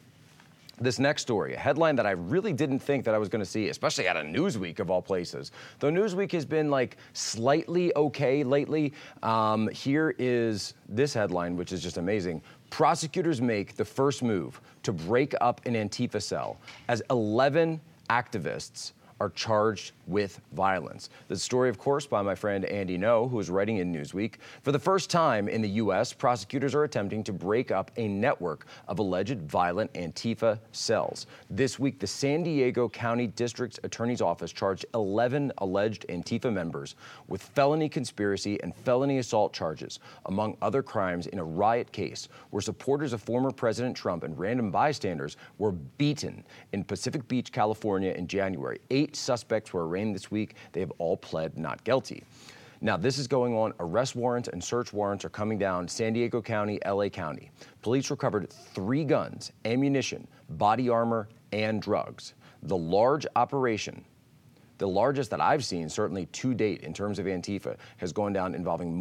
This 0.80 1.00
next 1.00 1.22
story, 1.22 1.54
a 1.54 1.58
headline 1.58 1.96
that 1.96 2.06
I 2.06 2.12
really 2.12 2.52
didn't 2.52 2.78
think 2.78 3.04
that 3.04 3.14
I 3.14 3.18
was 3.18 3.28
going 3.28 3.42
to 3.42 3.50
see, 3.50 3.68
especially 3.68 4.06
at 4.06 4.16
a 4.16 4.20
Newsweek 4.20 4.78
of 4.78 4.90
all 4.90 5.02
places. 5.02 5.50
Though 5.80 5.90
Newsweek 5.90 6.30
has 6.32 6.44
been 6.44 6.70
like 6.70 6.98
slightly 7.14 7.94
okay 7.96 8.44
lately, 8.44 8.92
um, 9.24 9.68
here 9.68 10.14
is 10.18 10.74
this 10.88 11.12
headline, 11.12 11.56
which 11.56 11.72
is 11.72 11.82
just 11.82 11.96
amazing. 11.96 12.42
Prosecutors 12.70 13.40
make 13.40 13.76
the 13.76 13.84
first 13.84 14.22
move 14.22 14.60
to 14.82 14.92
break 14.92 15.34
up 15.40 15.64
an 15.66 15.74
Antifa 15.74 16.22
cell 16.22 16.58
as 16.88 17.02
11 17.10 17.80
activists 18.10 18.92
are 19.20 19.30
charged 19.30 19.92
with 20.06 20.40
violence. 20.52 21.10
The 21.28 21.36
story, 21.36 21.68
of 21.68 21.78
course, 21.78 22.06
by 22.06 22.22
my 22.22 22.34
friend 22.34 22.64
Andy 22.64 22.98
Ngo, 22.98 23.30
who 23.30 23.38
is 23.40 23.50
writing 23.50 23.78
in 23.78 23.92
Newsweek. 23.92 24.34
For 24.62 24.72
the 24.72 24.78
first 24.78 25.10
time 25.10 25.48
in 25.48 25.60
the 25.60 25.68
U.S., 25.68 26.12
prosecutors 26.12 26.74
are 26.74 26.84
attempting 26.84 27.24
to 27.24 27.32
break 27.32 27.70
up 27.70 27.90
a 27.96 28.08
network 28.08 28.66
of 28.86 28.98
alleged 28.98 29.42
violent 29.42 29.92
Antifa 29.94 30.58
cells. 30.72 31.26
This 31.50 31.78
week, 31.78 31.98
the 31.98 32.06
San 32.06 32.42
Diego 32.42 32.88
County 32.88 33.26
District 33.26 33.78
Attorney's 33.82 34.22
Office 34.22 34.52
charged 34.52 34.86
11 34.94 35.52
alleged 35.58 36.06
Antifa 36.08 36.52
members 36.52 36.94
with 37.26 37.42
felony 37.42 37.88
conspiracy 37.88 38.60
and 38.62 38.74
felony 38.74 39.18
assault 39.18 39.52
charges, 39.52 39.98
among 40.26 40.56
other 40.62 40.82
crimes, 40.82 41.26
in 41.26 41.38
a 41.38 41.44
riot 41.44 41.90
case 41.92 42.28
where 42.50 42.62
supporters 42.62 43.12
of 43.12 43.22
former 43.22 43.50
President 43.50 43.96
Trump 43.96 44.24
and 44.24 44.38
random 44.38 44.70
bystanders 44.70 45.36
were 45.58 45.72
beaten 45.72 46.44
in 46.72 46.84
Pacific 46.84 47.26
Beach, 47.28 47.52
California 47.52 48.12
in 48.12 48.26
January. 48.26 48.80
Eight 48.90 49.07
suspects 49.16 49.72
were 49.72 49.86
arraigned 49.86 50.14
this 50.14 50.30
week. 50.30 50.54
They 50.72 50.80
have 50.80 50.92
all 50.98 51.16
pled 51.16 51.56
not 51.58 51.82
guilty. 51.84 52.24
Now, 52.80 52.96
this 52.96 53.18
is 53.18 53.26
going 53.26 53.54
on. 53.56 53.72
Arrest 53.80 54.14
warrants 54.14 54.48
and 54.48 54.62
search 54.62 54.92
warrants 54.92 55.24
are 55.24 55.30
coming 55.30 55.58
down 55.58 55.88
San 55.88 56.12
Diego 56.12 56.40
County, 56.40 56.78
LA 56.86 57.08
County. 57.08 57.50
Police 57.82 58.10
recovered 58.10 58.50
three 58.50 59.04
guns, 59.04 59.50
ammunition, 59.64 60.28
body 60.50 60.88
armor, 60.88 61.28
and 61.52 61.82
drugs. 61.82 62.34
The 62.62 62.76
large 62.76 63.26
operation 63.34 64.04
the 64.78 64.88
largest 64.88 65.30
that 65.30 65.40
I've 65.40 65.64
seen, 65.64 65.88
certainly 65.88 66.26
to 66.26 66.54
date, 66.54 66.82
in 66.82 66.94
terms 66.94 67.18
of 67.18 67.26
Antifa, 67.26 67.76
has 67.98 68.12
gone 68.12 68.32
down 68.32 68.54
involving 68.54 68.96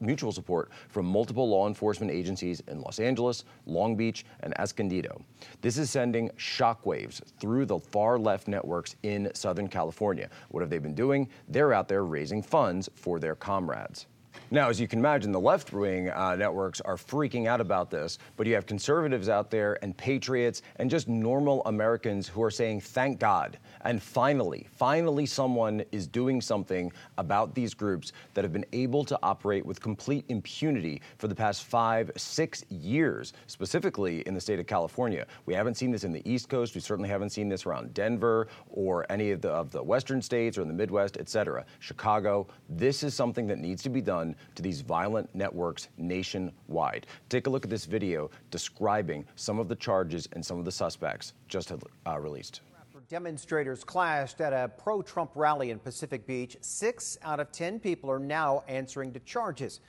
mutual 0.00 0.32
support 0.32 0.70
from 0.88 1.06
multiple 1.06 1.48
law 1.48 1.66
enforcement 1.66 2.12
agencies 2.12 2.62
in 2.68 2.80
Los 2.80 3.00
Angeles, 3.00 3.44
Long 3.66 3.96
Beach, 3.96 4.24
and 4.40 4.54
Escondido. 4.58 5.20
This 5.60 5.78
is 5.78 5.90
sending 5.90 6.28
shockwaves 6.36 7.20
through 7.40 7.66
the 7.66 7.78
far 7.78 8.18
left 8.18 8.48
networks 8.48 8.96
in 9.02 9.30
Southern 9.34 9.68
California. 9.68 10.28
What 10.50 10.60
have 10.60 10.70
they 10.70 10.78
been 10.78 10.94
doing? 10.94 11.28
They're 11.48 11.72
out 11.72 11.88
there 11.88 12.04
raising 12.04 12.42
funds 12.42 12.88
for 12.94 13.18
their 13.18 13.34
comrades. 13.34 14.06
Now, 14.50 14.68
as 14.68 14.80
you 14.80 14.86
can 14.86 14.98
imagine, 14.98 15.32
the 15.32 15.40
left 15.40 15.72
wing 15.72 16.10
uh, 16.10 16.36
networks 16.36 16.80
are 16.80 16.96
freaking 16.96 17.46
out 17.46 17.60
about 17.60 17.90
this, 17.90 18.18
but 18.36 18.46
you 18.46 18.54
have 18.54 18.66
conservatives 18.66 19.28
out 19.28 19.50
there 19.50 19.78
and 19.82 19.96
patriots 19.96 20.62
and 20.76 20.88
just 20.88 21.08
normal 21.08 21.62
Americans 21.66 22.28
who 22.28 22.42
are 22.42 22.50
saying, 22.50 22.80
thank 22.80 23.18
God. 23.18 23.58
And 23.82 24.02
finally, 24.02 24.66
finally, 24.70 25.26
someone 25.26 25.84
is 25.92 26.06
doing 26.06 26.40
something 26.40 26.92
about 27.18 27.54
these 27.54 27.74
groups 27.74 28.12
that 28.34 28.44
have 28.44 28.52
been 28.52 28.66
able 28.72 29.04
to 29.04 29.18
operate 29.22 29.66
with 29.66 29.80
complete 29.80 30.24
impunity 30.28 31.02
for 31.18 31.28
the 31.28 31.34
past 31.34 31.64
five, 31.64 32.10
six 32.16 32.64
years, 32.70 33.32
specifically 33.46 34.20
in 34.20 34.34
the 34.34 34.40
state 34.40 34.58
of 34.58 34.66
California. 34.66 35.26
We 35.46 35.54
haven't 35.54 35.74
seen 35.74 35.90
this 35.90 36.04
in 36.04 36.12
the 36.12 36.22
East 36.30 36.48
Coast. 36.48 36.74
We 36.74 36.80
certainly 36.80 37.08
haven't 37.08 37.30
seen 37.30 37.48
this 37.48 37.66
around 37.66 37.92
Denver 37.92 38.48
or 38.70 39.04
any 39.10 39.32
of 39.32 39.40
the, 39.40 39.50
of 39.50 39.70
the 39.70 39.82
Western 39.82 40.22
states 40.22 40.56
or 40.56 40.62
in 40.62 40.68
the 40.68 40.74
Midwest, 40.74 41.16
et 41.18 41.28
cetera. 41.28 41.64
Chicago. 41.80 42.46
This 42.68 43.02
is 43.02 43.14
something 43.14 43.46
that 43.48 43.58
needs 43.58 43.82
to 43.82 43.90
be 43.90 44.00
done 44.00 44.23
to 44.54 44.62
these 44.62 44.80
violent 44.80 45.28
networks 45.34 45.88
nationwide. 45.98 47.06
Take 47.28 47.48
a 47.48 47.50
look 47.50 47.64
at 47.64 47.70
this 47.70 47.84
video 47.84 48.30
describing 48.50 49.24
some 49.34 49.58
of 49.58 49.68
the 49.68 49.76
charges 49.76 50.28
and 50.32 50.44
some 50.44 50.58
of 50.58 50.64
the 50.64 50.72
suspects 50.72 51.32
just 51.48 51.72
uh, 51.72 52.18
released. 52.18 52.60
Demonstrators 53.08 53.84
clashed 53.84 54.40
at 54.40 54.52
a 54.52 54.68
pro 54.68 55.02
Trump 55.02 55.30
rally 55.34 55.70
in 55.70 55.78
Pacific 55.78 56.26
Beach. 56.26 56.56
Six 56.60 57.18
out 57.22 57.38
of 57.38 57.52
10 57.52 57.78
people 57.78 58.10
are 58.10 58.18
now 58.18 58.64
answering 58.66 59.12
to 59.12 59.20
charges. 59.20 59.80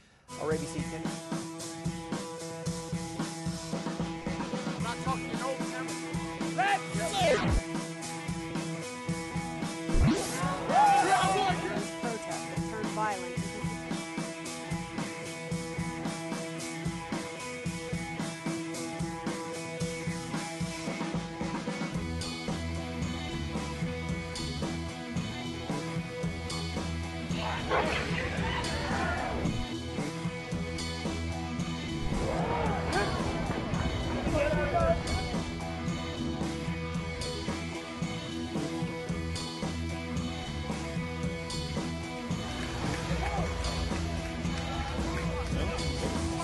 Our 0.41 0.51
ABC 0.51 0.83
10. 1.31 1.44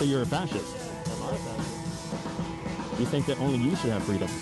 That 0.02 0.08
you're 0.08 0.24
a 0.24 0.26
fascist. 0.26 0.66
You 3.00 3.06
think 3.06 3.28
that 3.28 3.40
only 3.40 3.60
you 3.60 3.76
should 3.76 3.92
have 3.92 4.02
freedoms. 4.02 4.34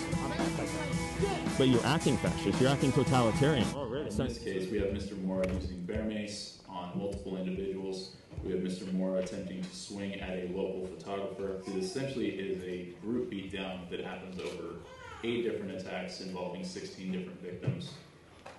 But 1.58 1.68
you're 1.68 1.84
acting 1.84 2.16
fascist. 2.16 2.58
You're 2.58 2.70
acting 2.70 2.92
totalitarian. 2.92 3.66
Oh? 3.76 3.92
In 3.92 4.04
this 4.06 4.38
case, 4.38 4.70
we 4.70 4.78
have 4.78 4.88
Mr. 4.88 5.22
Mora 5.22 5.46
using 5.52 5.82
bear 5.82 6.04
mace 6.04 6.60
on 6.66 6.98
multiple 6.98 7.36
individuals. 7.36 8.12
We 8.42 8.52
have 8.52 8.62
Mr. 8.62 8.90
Mora 8.94 9.18
attempting 9.18 9.62
to 9.62 9.76
swing 9.76 10.18
at 10.22 10.30
a 10.30 10.48
local 10.48 10.86
photographer. 10.86 11.60
It 11.66 11.76
essentially 11.76 12.28
is 12.28 12.64
a 12.64 12.94
group 13.04 13.30
beatdown 13.30 13.90
that 13.90 14.00
happens 14.00 14.40
over 14.40 14.76
eight 15.24 15.42
different 15.44 15.78
attacks 15.78 16.22
involving 16.22 16.64
16 16.64 17.12
different 17.12 17.42
victims. 17.42 17.90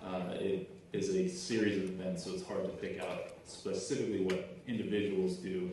Uh, 0.05 0.33
it 0.33 0.69
is 0.93 1.09
a 1.15 1.27
series 1.27 1.77
of 1.77 1.99
events, 1.99 2.25
so 2.25 2.31
it's 2.31 2.45
hard 2.45 2.61
to 2.61 2.69
pick 2.69 3.01
out 3.01 3.33
specifically 3.47 4.23
what 4.23 4.55
individuals 4.67 5.37
do. 5.37 5.71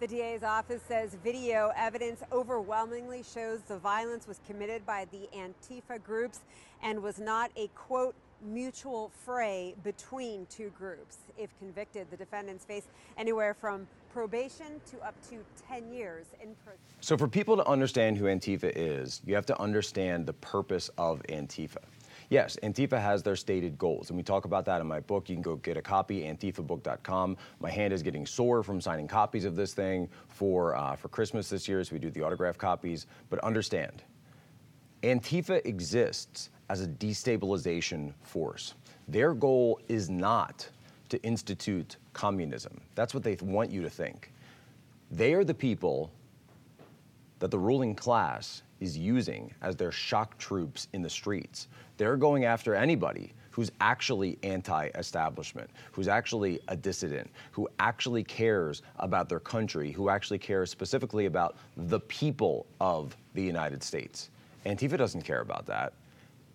The 0.00 0.06
DA's 0.06 0.44
office 0.44 0.80
says 0.86 1.16
video 1.24 1.72
evidence 1.76 2.22
overwhelmingly 2.30 3.24
shows 3.24 3.62
the 3.62 3.78
violence 3.78 4.28
was 4.28 4.38
committed 4.46 4.86
by 4.86 5.06
the 5.10 5.28
Antifa 5.36 6.00
groups 6.04 6.38
and 6.84 7.02
was 7.02 7.18
not 7.18 7.50
a 7.56 7.66
quote 7.74 8.14
mutual 8.40 9.10
fray 9.24 9.74
between 9.82 10.46
two 10.46 10.70
groups. 10.78 11.18
If 11.36 11.50
convicted, 11.58 12.06
the 12.12 12.16
defendants 12.16 12.64
face 12.64 12.84
anywhere 13.16 13.54
from 13.54 13.88
probation 14.12 14.80
to 14.92 15.04
up 15.04 15.16
to 15.30 15.38
10 15.68 15.92
years 15.92 16.26
in 16.40 16.54
prison. 16.64 16.78
So, 17.00 17.16
for 17.16 17.26
people 17.26 17.56
to 17.56 17.66
understand 17.66 18.18
who 18.18 18.26
Antifa 18.26 18.72
is, 18.76 19.20
you 19.26 19.34
have 19.34 19.46
to 19.46 19.60
understand 19.60 20.26
the 20.26 20.32
purpose 20.34 20.90
of 20.96 21.24
Antifa. 21.28 21.82
Yes, 22.30 22.58
Antifa 22.62 23.00
has 23.00 23.22
their 23.22 23.36
stated 23.36 23.78
goals, 23.78 24.10
and 24.10 24.16
we 24.16 24.22
talk 24.22 24.44
about 24.44 24.66
that 24.66 24.82
in 24.82 24.86
my 24.86 25.00
book. 25.00 25.30
You 25.30 25.36
can 25.36 25.42
go 25.42 25.56
get 25.56 25.78
a 25.78 25.82
copy, 25.82 26.22
antifabook.com. 26.22 27.36
My 27.60 27.70
hand 27.70 27.92
is 27.92 28.02
getting 28.02 28.26
sore 28.26 28.62
from 28.62 28.82
signing 28.82 29.08
copies 29.08 29.46
of 29.46 29.56
this 29.56 29.72
thing 29.72 30.08
for, 30.28 30.76
uh, 30.76 30.94
for 30.94 31.08
Christmas 31.08 31.48
this 31.48 31.66
year, 31.66 31.82
so 31.84 31.94
we 31.94 31.98
do 31.98 32.10
the 32.10 32.22
autograph 32.22 32.58
copies. 32.58 33.06
But 33.30 33.38
understand, 33.40 34.02
Antifa 35.02 35.64
exists 35.64 36.50
as 36.68 36.82
a 36.82 36.86
destabilization 36.86 38.12
force. 38.22 38.74
Their 39.06 39.32
goal 39.32 39.80
is 39.88 40.10
not 40.10 40.68
to 41.08 41.22
institute 41.22 41.96
communism. 42.12 42.78
That's 42.94 43.14
what 43.14 43.22
they 43.22 43.36
want 43.40 43.70
you 43.70 43.80
to 43.80 43.90
think. 43.90 44.32
They 45.10 45.32
are 45.32 45.44
the 45.44 45.54
people 45.54 46.10
that 47.38 47.50
the 47.50 47.58
ruling 47.58 47.94
class 47.94 48.62
is 48.80 48.96
using 48.96 49.52
as 49.62 49.76
their 49.76 49.92
shock 49.92 50.38
troops 50.38 50.88
in 50.92 51.02
the 51.02 51.10
streets. 51.10 51.68
They're 51.96 52.16
going 52.16 52.44
after 52.44 52.74
anybody 52.74 53.34
who's 53.50 53.72
actually 53.80 54.38
anti 54.44 54.86
establishment, 54.94 55.68
who's 55.90 56.06
actually 56.06 56.60
a 56.68 56.76
dissident, 56.76 57.28
who 57.50 57.68
actually 57.80 58.22
cares 58.22 58.82
about 59.00 59.28
their 59.28 59.40
country, 59.40 59.90
who 59.90 60.08
actually 60.08 60.38
cares 60.38 60.70
specifically 60.70 61.26
about 61.26 61.56
the 61.76 61.98
people 62.00 62.66
of 62.80 63.16
the 63.34 63.42
United 63.42 63.82
States. 63.82 64.30
Antifa 64.64 64.96
doesn't 64.96 65.22
care 65.22 65.40
about 65.40 65.66
that. 65.66 65.92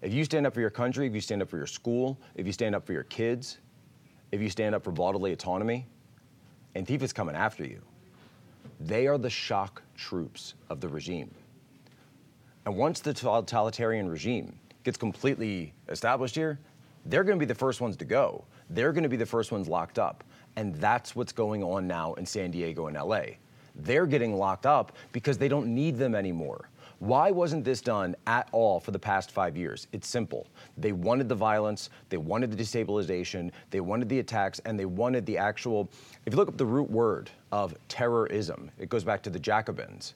If 0.01 0.13
you 0.13 0.23
stand 0.23 0.47
up 0.47 0.53
for 0.53 0.61
your 0.61 0.69
country, 0.69 1.07
if 1.07 1.13
you 1.13 1.21
stand 1.21 1.41
up 1.41 1.49
for 1.49 1.57
your 1.57 1.67
school, 1.67 2.17
if 2.35 2.45
you 2.45 2.53
stand 2.53 2.75
up 2.75 2.85
for 2.85 2.93
your 2.93 3.03
kids, 3.03 3.57
if 4.31 4.41
you 4.41 4.49
stand 4.49 4.73
up 4.73 4.83
for 4.83 4.91
bodily 4.91 5.33
autonomy, 5.33 5.85
Antifa's 6.75 7.13
coming 7.13 7.35
after 7.35 7.65
you. 7.65 7.81
They 8.79 9.07
are 9.07 9.17
the 9.17 9.29
shock 9.29 9.81
troops 9.95 10.55
of 10.69 10.79
the 10.79 10.87
regime. 10.87 11.33
And 12.65 12.77
once 12.77 13.01
the 13.01 13.13
totalitarian 13.13 14.07
regime 14.07 14.57
gets 14.83 14.97
completely 14.97 15.73
established 15.89 16.35
here, 16.35 16.59
they're 17.05 17.23
going 17.23 17.37
to 17.37 17.45
be 17.45 17.47
the 17.47 17.55
first 17.55 17.81
ones 17.81 17.97
to 17.97 18.05
go. 18.05 18.45
They're 18.69 18.93
going 18.93 19.03
to 19.03 19.09
be 19.09 19.17
the 19.17 19.25
first 19.25 19.51
ones 19.51 19.67
locked 19.67 19.99
up. 19.99 20.23
And 20.55 20.75
that's 20.75 21.15
what's 21.15 21.33
going 21.33 21.61
on 21.63 21.87
now 21.87 22.13
in 22.13 22.25
San 22.25 22.51
Diego 22.51 22.87
and 22.87 22.95
LA. 22.95 23.23
They're 23.75 24.05
getting 24.05 24.37
locked 24.37 24.65
up 24.65 24.95
because 25.11 25.37
they 25.37 25.47
don't 25.47 25.67
need 25.67 25.97
them 25.97 26.15
anymore. 26.15 26.69
Why 26.99 27.31
wasn't 27.31 27.65
this 27.65 27.81
done 27.81 28.15
at 28.27 28.47
all 28.53 28.79
for 28.79 28.91
the 28.91 28.99
past 28.99 29.31
five 29.31 29.57
years? 29.57 29.87
It's 29.91 30.07
simple. 30.07 30.47
They 30.77 30.93
wanted 30.93 31.27
the 31.27 31.35
violence, 31.35 31.89
they 32.07 32.15
wanted 32.15 32.49
the 32.51 32.63
destabilization, 32.63 33.51
they 33.71 33.81
wanted 33.81 34.07
the 34.07 34.19
attacks, 34.19 34.59
and 34.59 34.79
they 34.79 34.85
wanted 34.85 35.25
the 35.25 35.37
actual. 35.37 35.89
If 36.25 36.31
you 36.33 36.37
look 36.37 36.47
up 36.47 36.55
the 36.55 36.65
root 36.65 36.89
word 36.89 37.29
of 37.51 37.75
terrorism, 37.89 38.71
it 38.79 38.87
goes 38.87 39.03
back 39.03 39.21
to 39.23 39.29
the 39.29 39.39
Jacobins 39.39 40.13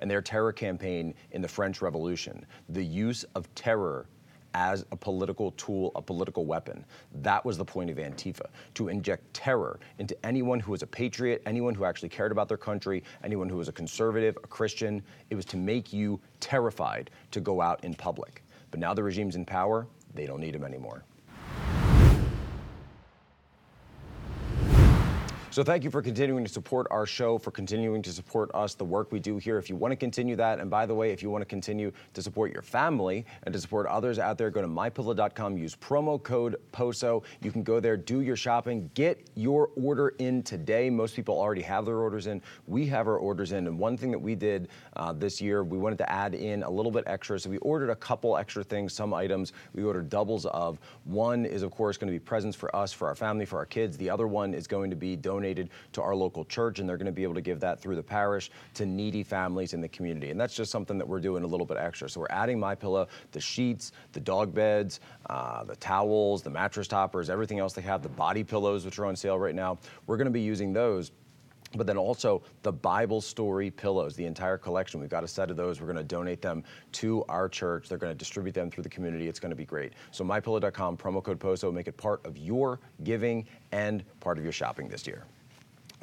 and 0.00 0.10
their 0.10 0.22
terror 0.22 0.52
campaign 0.52 1.14
in 1.32 1.42
the 1.42 1.48
French 1.48 1.80
Revolution, 1.80 2.44
the 2.68 2.84
use 2.84 3.24
of 3.34 3.52
terror 3.54 4.06
as 4.54 4.84
a 4.90 4.96
political 4.96 5.52
tool, 5.52 5.92
a 5.94 6.02
political 6.02 6.44
weapon. 6.44 6.84
That 7.22 7.44
was 7.44 7.56
the 7.56 7.64
point 7.64 7.90
of 7.90 7.98
Antifa 7.98 8.46
to 8.74 8.88
inject 8.88 9.32
terror 9.32 9.78
into 9.98 10.16
anyone 10.26 10.58
who 10.58 10.72
was 10.72 10.82
a 10.82 10.86
patriot, 10.86 11.42
anyone 11.46 11.74
who 11.74 11.84
actually 11.84 12.08
cared 12.08 12.32
about 12.32 12.48
their 12.48 12.56
country, 12.56 13.04
anyone 13.22 13.48
who 13.48 13.56
was 13.56 13.68
a 13.68 13.72
conservative, 13.72 14.36
a 14.42 14.46
Christian. 14.46 15.02
It 15.30 15.36
was 15.36 15.44
to 15.46 15.56
make 15.56 15.92
you 15.92 16.20
terrified 16.40 17.10
to 17.30 17.40
go 17.40 17.60
out 17.60 17.84
in 17.84 17.94
public. 17.94 18.42
But 18.70 18.80
now 18.80 18.94
the 18.94 19.02
regime's 19.02 19.36
in 19.36 19.44
power, 19.44 19.86
they 20.14 20.26
don't 20.26 20.40
need 20.40 20.54
them 20.54 20.64
anymore. 20.64 21.04
So 25.52 25.64
thank 25.64 25.82
you 25.82 25.90
for 25.90 26.00
continuing 26.00 26.44
to 26.44 26.52
support 26.52 26.86
our 26.92 27.04
show, 27.06 27.36
for 27.36 27.50
continuing 27.50 28.02
to 28.02 28.12
support 28.12 28.52
us, 28.54 28.74
the 28.74 28.84
work 28.84 29.10
we 29.10 29.18
do 29.18 29.36
here. 29.36 29.58
If 29.58 29.68
you 29.68 29.74
want 29.74 29.90
to 29.90 29.96
continue 29.96 30.36
that, 30.36 30.60
and 30.60 30.70
by 30.70 30.86
the 30.86 30.94
way, 30.94 31.10
if 31.10 31.24
you 31.24 31.30
want 31.30 31.42
to 31.42 31.46
continue 31.46 31.90
to 32.14 32.22
support 32.22 32.52
your 32.52 32.62
family 32.62 33.26
and 33.42 33.52
to 33.52 33.60
support 33.60 33.88
others 33.88 34.20
out 34.20 34.38
there, 34.38 34.48
go 34.50 34.62
to 34.62 34.68
mypillow.com, 34.68 35.58
use 35.58 35.74
promo 35.74 36.22
code 36.22 36.54
POSO. 36.70 37.24
You 37.42 37.50
can 37.50 37.64
go 37.64 37.80
there, 37.80 37.96
do 37.96 38.20
your 38.20 38.36
shopping, 38.36 38.92
get 38.94 39.28
your 39.34 39.70
order 39.74 40.10
in 40.20 40.44
today. 40.44 40.88
Most 40.88 41.16
people 41.16 41.36
already 41.36 41.62
have 41.62 41.84
their 41.84 41.98
orders 41.98 42.28
in. 42.28 42.40
We 42.68 42.86
have 42.86 43.08
our 43.08 43.16
orders 43.16 43.50
in. 43.50 43.66
And 43.66 43.76
one 43.76 43.96
thing 43.96 44.12
that 44.12 44.20
we 44.20 44.36
did 44.36 44.68
uh, 44.94 45.12
this 45.12 45.40
year, 45.40 45.64
we 45.64 45.78
wanted 45.78 45.98
to 45.98 46.08
add 46.08 46.36
in 46.36 46.62
a 46.62 46.70
little 46.70 46.92
bit 46.92 47.02
extra. 47.08 47.40
So 47.40 47.50
we 47.50 47.58
ordered 47.58 47.90
a 47.90 47.96
couple 47.96 48.36
extra 48.36 48.62
things, 48.62 48.94
some 48.94 49.12
items 49.12 49.52
we 49.74 49.82
ordered 49.82 50.10
doubles 50.10 50.46
of. 50.46 50.78
One 51.06 51.44
is, 51.44 51.62
of 51.62 51.72
course, 51.72 51.96
going 51.96 52.06
to 52.06 52.16
be 52.16 52.24
presents 52.24 52.56
for 52.56 52.74
us, 52.76 52.92
for 52.92 53.08
our 53.08 53.16
family, 53.16 53.46
for 53.46 53.58
our 53.58 53.66
kids. 53.66 53.96
The 53.96 54.10
other 54.10 54.28
one 54.28 54.54
is 54.54 54.68
going 54.68 54.90
to 54.90 54.96
be 54.96 55.16
donated 55.16 55.40
donated 55.50 55.70
to 55.92 56.02
our 56.02 56.14
local 56.14 56.44
church, 56.44 56.78
and 56.78 56.88
they're 56.88 56.96
going 56.96 57.06
to 57.06 57.12
be 57.12 57.22
able 57.22 57.34
to 57.34 57.40
give 57.40 57.60
that 57.60 57.80
through 57.80 57.96
the 57.96 58.02
parish 58.02 58.50
to 58.74 58.86
needy 58.86 59.22
families 59.22 59.72
in 59.72 59.80
the 59.80 59.88
community. 59.88 60.30
And 60.30 60.40
that's 60.40 60.54
just 60.54 60.70
something 60.70 60.98
that 60.98 61.06
we're 61.06 61.20
doing 61.20 61.44
a 61.44 61.46
little 61.46 61.66
bit 61.66 61.76
extra. 61.76 62.08
So 62.08 62.20
we're 62.20 62.26
adding 62.30 62.58
My 62.58 62.74
Pillow, 62.74 63.08
the 63.32 63.40
sheets, 63.40 63.92
the 64.12 64.20
dog 64.20 64.54
beds, 64.54 65.00
uh, 65.28 65.64
the 65.64 65.76
towels, 65.76 66.42
the 66.42 66.50
mattress 66.50 66.88
toppers, 66.88 67.30
everything 67.30 67.58
else 67.58 67.72
they 67.72 67.82
have, 67.82 68.02
the 68.02 68.08
body 68.08 68.44
pillows, 68.44 68.84
which 68.84 68.98
are 68.98 69.06
on 69.06 69.16
sale 69.16 69.38
right 69.38 69.54
now. 69.54 69.78
We're 70.06 70.16
going 70.16 70.26
to 70.26 70.32
be 70.32 70.40
using 70.40 70.72
those 70.72 71.10
but 71.76 71.86
then 71.86 71.96
also 71.96 72.42
the 72.62 72.72
Bible 72.72 73.20
story 73.20 73.70
pillows, 73.70 74.16
the 74.16 74.24
entire 74.24 74.58
collection. 74.58 75.00
We've 75.00 75.08
got 75.08 75.22
a 75.22 75.28
set 75.28 75.50
of 75.50 75.56
those. 75.56 75.80
We're 75.80 75.86
going 75.86 75.98
to 75.98 76.04
donate 76.04 76.42
them 76.42 76.64
to 76.92 77.24
our 77.28 77.48
church. 77.48 77.88
They're 77.88 77.98
going 77.98 78.12
to 78.12 78.18
distribute 78.18 78.54
them 78.54 78.70
through 78.70 78.82
the 78.82 78.88
community. 78.88 79.28
It's 79.28 79.38
going 79.38 79.50
to 79.50 79.56
be 79.56 79.64
great. 79.64 79.92
So 80.10 80.24
mypillow.com, 80.24 80.96
promo 80.96 81.22
code 81.22 81.38
POSO, 81.38 81.72
make 81.72 81.86
it 81.86 81.96
part 81.96 82.24
of 82.26 82.36
your 82.36 82.80
giving 83.04 83.46
and 83.72 84.04
part 84.18 84.36
of 84.38 84.44
your 84.44 84.52
shopping 84.52 84.88
this 84.88 85.06
year. 85.06 85.26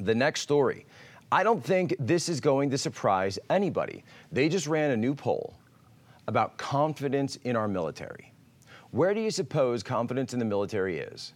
The 0.00 0.14
next 0.14 0.42
story. 0.42 0.86
I 1.30 1.42
don't 1.42 1.62
think 1.62 1.94
this 1.98 2.28
is 2.28 2.40
going 2.40 2.70
to 2.70 2.78
surprise 2.78 3.38
anybody. 3.50 4.04
They 4.32 4.48
just 4.48 4.66
ran 4.66 4.92
a 4.92 4.96
new 4.96 5.14
poll 5.14 5.58
about 6.26 6.56
confidence 6.56 7.36
in 7.44 7.56
our 7.56 7.68
military. 7.68 8.32
Where 8.90 9.12
do 9.12 9.20
you 9.20 9.30
suppose 9.30 9.82
confidence 9.82 10.32
in 10.32 10.38
the 10.38 10.44
military 10.44 10.98
is? 10.98 11.34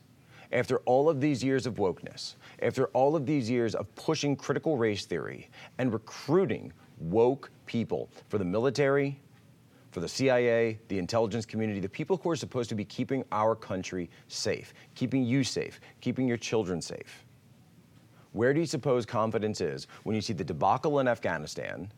After 0.52 0.78
all 0.80 1.08
of 1.08 1.20
these 1.20 1.42
years 1.42 1.66
of 1.66 1.74
wokeness, 1.74 2.36
after 2.62 2.86
all 2.88 3.16
of 3.16 3.26
these 3.26 3.50
years 3.50 3.74
of 3.74 3.94
pushing 3.94 4.36
critical 4.36 4.76
race 4.76 5.04
theory 5.04 5.50
and 5.78 5.92
recruiting 5.92 6.72
woke 6.98 7.50
people 7.66 8.08
for 8.28 8.38
the 8.38 8.44
military, 8.44 9.18
for 9.90 10.00
the 10.00 10.08
CIA, 10.08 10.78
the 10.88 10.98
intelligence 10.98 11.44
community, 11.44 11.80
the 11.80 11.88
people 11.88 12.16
who 12.16 12.30
are 12.30 12.36
supposed 12.36 12.70
to 12.70 12.74
be 12.74 12.84
keeping 12.84 13.24
our 13.32 13.54
country 13.54 14.08
safe, 14.28 14.72
keeping 14.94 15.24
you 15.24 15.44
safe, 15.44 15.80
keeping 16.00 16.26
your 16.26 16.38
children 16.38 16.80
safe. 16.80 17.24
Where 18.32 18.54
do 18.54 18.60
you 18.60 18.66
suppose 18.66 19.04
confidence 19.04 19.60
is 19.60 19.86
when 20.04 20.16
you 20.16 20.22
see 20.22 20.32
the 20.32 20.44
debacle 20.44 21.00
in 21.00 21.08
Afghanistan, 21.08 21.92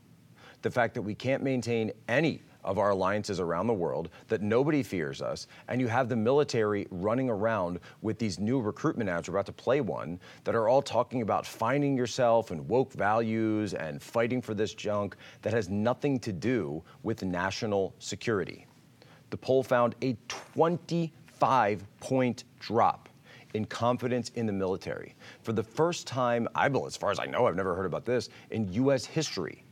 the 0.63 0.71
fact 0.71 0.95
that 0.95 1.03
we 1.03 1.15
can't 1.15 1.43
maintain 1.43 1.93
any 2.09 2.43
of 2.65 2.79
our 2.79 2.91
alliances 2.91 3.39
around 3.39 3.67
the 3.67 3.75
world, 3.75 4.09
that 4.29 4.43
nobody 4.43 4.83
fears 4.83 5.21
us, 5.21 5.47
and 5.69 5.81
you 5.81 5.87
have 5.87 6.09
the 6.09 6.17
military 6.17 6.87
running 6.91 7.29
around 7.29 7.79
with 8.01 8.19
these 8.19 8.39
new 8.39 8.61
recruitment 8.61 9.09
ads, 9.09 9.29
we're 9.29 9.35
about 9.35 9.47
to 9.47 9.53
play 9.53 9.81
one, 9.81 10.19
that 10.45 10.55
are 10.55 10.69
all 10.69 10.83
talking 10.83 11.23
about 11.23 11.47
finding 11.47 11.97
yourself 11.97 12.51
and 12.51 12.67
woke 12.67 12.93
values 12.95 13.75
and 13.75 14.03
fighting 14.03 14.41
for 14.41 14.55
this 14.55 14.75
junk 14.75 15.17
that 15.43 15.53
has 15.53 15.69
nothing 15.69 16.19
to 16.19 16.33
do 16.33 16.83
with 17.03 17.23
national 17.23 17.95
security. 17.99 18.67
The 19.31 19.37
poll 19.37 19.63
found 19.63 19.95
a 20.03 20.17
25 20.29 21.85
point 22.01 22.45
drop 22.59 23.09
in 23.55 23.65
confidence 23.65 24.31
in 24.35 24.47
the 24.47 24.53
military. 24.53 25.15
For 25.43 25.53
the 25.53 25.63
first 25.63 26.07
time, 26.07 26.47
I 26.55 26.69
believe, 26.69 26.89
as 26.89 26.97
far 26.97 27.11
as 27.11 27.19
I 27.19 27.27
know, 27.27 27.47
I've 27.47 27.57
never 27.57 27.75
heard 27.75 27.87
about 27.87 28.05
this, 28.05 28.29
in 28.51 28.71
U.S. 28.75 29.07
history. 29.07 29.65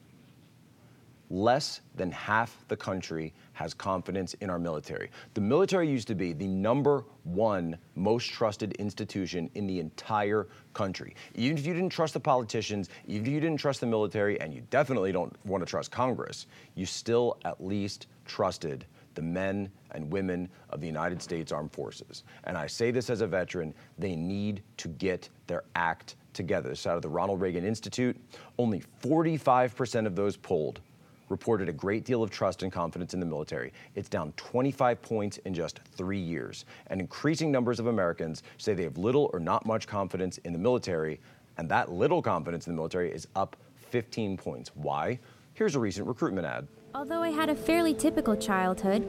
less 1.33 1.81
than 1.97 2.11
half 2.13 2.63
the 2.69 2.77
country 2.77 3.33
has 3.55 3.73
confidence 3.73 4.35
in 4.35 4.51
our 4.51 4.59
military. 4.59 5.11
The 5.33 5.41
military 5.41 5.89
used 5.89 6.07
to 6.09 6.15
be 6.15 6.35
the 6.35 6.47
number 6.47 7.05
one 7.25 7.79
most 7.95 8.31
trusted 8.31 8.73
institution 8.75 9.51
in 9.55 9.67
the 9.67 9.81
entire 9.81 10.47
country. 10.75 11.17
Even 11.35 11.57
if 11.57 11.67
you 11.67 11.73
didn't 11.73 11.89
trust 11.91 12.13
the 12.13 12.21
politicians, 12.21 12.91
even 13.07 13.27
if 13.27 13.33
you 13.33 13.41
didn't 13.41 13.59
trust 13.59 13.81
the 13.81 13.87
military, 13.87 14.39
and 14.41 14.53
you 14.53 14.63
definitely 14.69 15.11
don't 15.11 15.35
want 15.47 15.63
to 15.63 15.67
trust 15.67 15.91
Congress, 15.91 16.47
you 16.75 16.85
still 16.85 17.39
at 17.47 17.65
least 17.65 18.09
trusted 18.27 18.85
the 19.15 19.23
men 19.23 19.71
and 19.93 20.11
women 20.11 20.49
of 20.71 20.81
the 20.81 20.87
United 20.87 21.23
States 21.23 21.53
Armed 21.53 21.73
Forces. 21.73 22.25
And 22.45 22.57
I 22.57 22.67
say 22.67 22.91
this 22.91 23.11
as 23.11 23.21
a 23.21 23.27
veteran, 23.27 23.75
they 23.99 24.17
need 24.17 24.63
to 24.79 24.89
get 24.89 25.29
their 25.47 25.65
act 25.77 26.17
together. 26.33 26.71
This 26.71 26.81
is 26.81 26.87
out 26.87 26.97
of 26.97 27.03
the 27.03 27.09
Ronald 27.09 27.41
Reagan 27.41 27.65
Institute. 27.65 28.17
Only 28.59 28.83
45% 29.03 30.07
of 30.07 30.17
those 30.17 30.37
polled 30.37 30.81
reported 31.29 31.69
a 31.69 31.73
great 31.73 32.05
deal 32.05 32.23
of 32.23 32.31
trust 32.31 32.63
and 32.63 32.71
confidence 32.71 33.15
in 33.15 33.21
the 33.21 33.27
military. 33.27 33.73
It's 33.95 34.09
down 34.09 34.33
25 34.37 35.01
points 35.03 35.39
in 35.39 35.55
just 35.55 35.81
three 35.97 36.19
years. 36.19 36.67
And 36.89 37.01
increasing 37.01 37.51
numbers 37.51 37.81
of 37.81 37.87
Americans 37.87 38.43
say 38.59 38.75
they 38.75 38.83
have 38.85 38.99
little 38.99 39.31
or 39.33 39.41
not 39.41 39.65
much 39.65 39.87
confidence 39.87 40.39
in 40.39 40.53
the 40.53 40.59
military. 40.59 41.21
And 41.57 41.69
that 41.71 41.91
little 41.91 42.23
confidence 42.23 42.67
in 42.67 42.75
the 42.75 42.77
military 42.77 43.11
is 43.11 43.27
up 43.35 43.57
15 43.91 44.37
points. 44.37 44.71
Why? 44.75 45.19
Here's 45.55 45.75
a 45.75 45.81
recent 45.81 46.07
recruitment 46.07 46.47
ad. 46.47 46.67
Although 46.95 47.23
I 47.23 47.29
had 47.29 47.51
a 47.51 47.55
fairly 47.55 47.93
typical 47.93 48.37
childhood, 48.37 49.07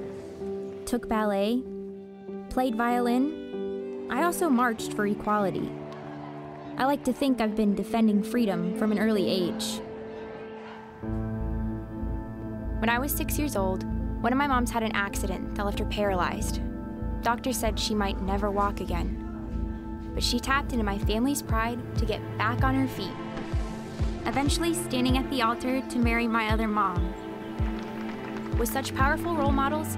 took 0.86 1.08
ballet, 1.08 1.64
played 2.50 2.76
violin, 2.76 4.08
I 4.10 4.24
also 4.24 4.50
marched 4.50 4.94
for 4.94 5.08
equality. 5.08 5.72
I 6.78 6.86
like 6.86 7.04
to 7.06 7.14
think 7.14 7.40
I've 7.40 7.56
been 7.56 7.76
defending 7.76 8.24
freedom 8.24 8.78
from 8.78 8.92
an 8.92 9.00
early 9.00 9.30
age. 9.30 9.80
When 12.80 12.90
I 12.90 13.00
was 13.00 13.14
six 13.14 13.40
years 13.40 13.56
old, 13.56 13.84
one 14.22 14.34
of 14.34 14.38
my 14.38 14.48
moms 14.48 14.72
had 14.72 14.84
an 14.84 14.92
accident 14.94 15.56
that 15.56 15.66
left 15.66 15.80
her 15.80 15.86
paralyzed. 15.86 16.60
Doctors 17.22 17.58
said 17.58 17.80
she 17.80 17.96
might 17.96 18.22
never 18.22 18.52
walk 18.52 18.82
again. 18.82 20.12
But 20.14 20.24
she 20.24 20.40
tapped 20.40 20.74
into 20.74 20.84
my 20.84 20.98
family's 20.98 21.42
pride 21.42 21.80
to 22.00 22.06
get 22.06 22.22
back 22.38 22.64
on 22.64 22.76
her 22.76 22.88
feet, 22.88 23.14
eventually 24.26 24.74
standing 24.74 25.18
at 25.18 25.30
the 25.30 25.42
altar 25.42 25.82
to 25.82 26.00
marry 26.00 26.28
my 26.28 26.50
other 26.50 26.68
mom. 26.68 27.14
With 28.58 28.70
such 28.70 28.96
powerful 28.96 29.36
role 29.36 29.52
models, 29.52 29.98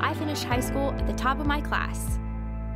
I 0.00 0.14
finished 0.14 0.44
high 0.44 0.60
school 0.60 0.90
at 0.92 1.06
the 1.06 1.12
top 1.12 1.40
of 1.40 1.46
my 1.46 1.60
class 1.60 2.18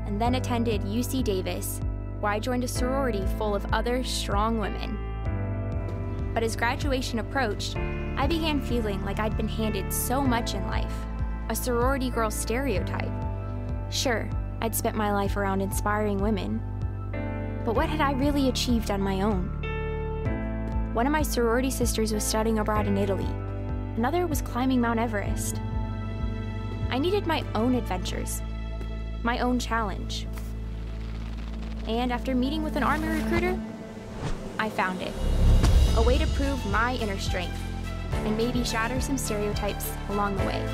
and 0.07 0.21
then 0.21 0.37
attended 0.37 0.83
UC 0.83 1.25
Davis, 1.25 1.81
where 2.21 2.33
I 2.33 2.39
joined 2.39 2.65
a 2.65 2.69
sorority 2.69 3.25
full 3.37 3.55
of 3.55 3.67
other 3.73 4.05
strong 4.05 4.59
women. 4.59 4.99
But 6.33 6.43
as 6.43 6.57
graduation 6.57 7.19
approached, 7.19 7.77
I 7.77 8.27
began 8.27 8.61
feeling 8.61 9.05
like 9.05 9.19
I'd 9.19 9.37
been 9.37 9.49
handed 9.49 9.93
so 9.93 10.23
much 10.23 10.55
in 10.55 10.67
life 10.67 10.95
a 11.49 11.55
sorority 11.55 12.11
girl 12.11 12.31
stereotype. 12.31 13.11
Sure, 13.91 14.29
I'd 14.61 14.75
spent 14.75 14.97
my 14.97 15.13
life 15.13 15.37
around 15.37 15.61
inspiring 15.61 16.19
women, 16.19 16.61
but 17.65 17.75
what 17.75 17.89
had 17.89 18.01
I 18.01 18.13
really 18.13 18.49
achieved 18.49 18.91
on 18.91 19.01
my 19.01 19.21
own? 19.21 19.66
One 20.97 21.07
of 21.07 21.13
my 21.13 21.21
sorority 21.21 21.71
sisters 21.71 22.15
was 22.15 22.25
studying 22.25 22.59
abroad 22.59 22.87
in 22.87 22.97
Italy, 22.97 23.29
another 23.99 24.27
was 24.27 24.41
climbing 24.41 24.81
Mount 24.81 24.99
Everest. 24.99 25.61
I 26.89 26.97
needed 26.99 27.27
my 27.27 27.45
own 27.55 27.75
adventures, 27.75 28.41
my 29.23 29.41
own 29.41 29.59
challenge. 29.59 30.27
And 31.87 32.11
after 32.11 32.35
meeting 32.35 32.63
with 32.63 32.77
an 32.77 32.83
Army 32.83 33.09
recruiter, 33.09 33.61
I 34.59 34.71
found 34.71 35.03
it 35.03 35.13
a 35.99 36.03
way 36.03 36.17
to 36.17 36.27
prove 36.29 36.65
my 36.71 36.95
inner 36.95 37.19
strength 37.19 37.61
and 38.25 38.35
maybe 38.35 38.65
shatter 38.65 38.99
some 39.03 39.19
stereotypes 39.19 39.93
along 40.09 40.39
the 40.39 40.47
way. 40.47 40.67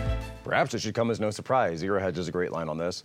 Perhaps 0.44 0.72
it 0.74 0.82
should 0.82 0.94
come 0.94 1.10
as 1.10 1.18
no 1.18 1.32
surprise. 1.32 1.80
Zero 1.80 1.98
Hedge 1.98 2.16
has 2.18 2.28
a 2.28 2.32
great 2.32 2.52
line 2.52 2.68
on 2.68 2.78
this. 2.78 3.02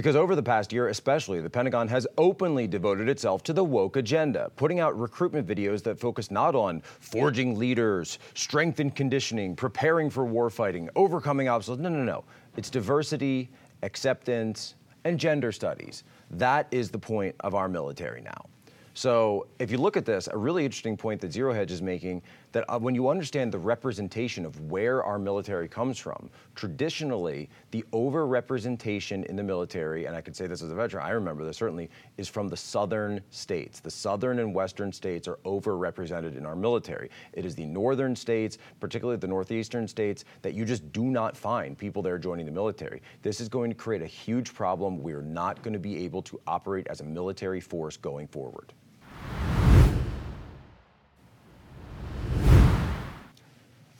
Because 0.00 0.16
over 0.16 0.34
the 0.34 0.42
past 0.42 0.72
year, 0.72 0.88
especially, 0.88 1.42
the 1.42 1.50
Pentagon 1.50 1.86
has 1.88 2.06
openly 2.16 2.66
devoted 2.66 3.06
itself 3.06 3.42
to 3.42 3.52
the 3.52 3.62
woke 3.62 3.96
agenda, 3.96 4.50
putting 4.56 4.80
out 4.80 4.98
recruitment 4.98 5.46
videos 5.46 5.82
that 5.82 6.00
focus 6.00 6.30
not 6.30 6.54
on 6.54 6.80
forging 7.00 7.58
leaders, 7.58 8.18
strength 8.32 8.80
and 8.80 8.96
conditioning, 8.96 9.54
preparing 9.54 10.08
for 10.08 10.24
warfighting, 10.24 10.88
overcoming 10.96 11.50
obstacles. 11.50 11.80
No, 11.80 11.90
no, 11.90 12.02
no. 12.02 12.24
It's 12.56 12.70
diversity, 12.70 13.50
acceptance, 13.82 14.74
and 15.04 15.20
gender 15.20 15.52
studies. 15.52 16.04
That 16.30 16.66
is 16.70 16.88
the 16.88 16.98
point 16.98 17.36
of 17.40 17.54
our 17.54 17.68
military 17.68 18.22
now. 18.22 18.46
So 18.94 19.48
if 19.58 19.70
you 19.70 19.76
look 19.76 19.98
at 19.98 20.06
this, 20.06 20.30
a 20.32 20.36
really 20.38 20.64
interesting 20.64 20.96
point 20.96 21.20
that 21.20 21.30
Zero 21.30 21.52
Hedge 21.52 21.72
is 21.72 21.82
making 21.82 22.22
that 22.52 22.64
uh, 22.68 22.78
when 22.78 22.94
you 22.94 23.08
understand 23.08 23.52
the 23.52 23.58
representation 23.58 24.44
of 24.44 24.58
where 24.70 25.02
our 25.02 25.18
military 25.18 25.68
comes 25.68 25.98
from, 25.98 26.30
traditionally 26.54 27.48
the 27.70 27.84
overrepresentation 27.92 29.24
in 29.26 29.36
the 29.36 29.42
military, 29.42 30.06
and 30.06 30.16
I 30.16 30.20
can 30.20 30.34
say 30.34 30.46
this 30.46 30.62
as 30.62 30.70
a 30.70 30.74
veteran, 30.74 31.04
I 31.04 31.10
remember 31.10 31.44
this 31.44 31.56
certainly, 31.56 31.90
is 32.16 32.28
from 32.28 32.48
the 32.48 32.56
southern 32.56 33.20
states. 33.30 33.80
The 33.80 33.90
southern 33.90 34.38
and 34.38 34.54
western 34.54 34.92
states 34.92 35.28
are 35.28 35.36
overrepresented 35.44 36.36
in 36.36 36.44
our 36.44 36.56
military. 36.56 37.10
It 37.32 37.44
is 37.44 37.54
the 37.54 37.66
northern 37.66 38.16
states, 38.16 38.58
particularly 38.80 39.18
the 39.18 39.28
northeastern 39.28 39.86
states, 39.86 40.24
that 40.42 40.54
you 40.54 40.64
just 40.64 40.92
do 40.92 41.04
not 41.04 41.36
find 41.36 41.76
people 41.78 42.02
there 42.02 42.18
joining 42.18 42.46
the 42.46 42.52
military. 42.52 43.02
This 43.22 43.40
is 43.40 43.48
going 43.48 43.70
to 43.70 43.76
create 43.76 44.02
a 44.02 44.06
huge 44.06 44.54
problem. 44.54 45.02
We're 45.02 45.22
not 45.22 45.62
going 45.62 45.72
to 45.72 45.78
be 45.78 46.04
able 46.04 46.22
to 46.22 46.40
operate 46.46 46.86
as 46.88 47.00
a 47.00 47.04
military 47.04 47.60
force 47.60 47.96
going 47.96 48.26
forward. 48.26 48.72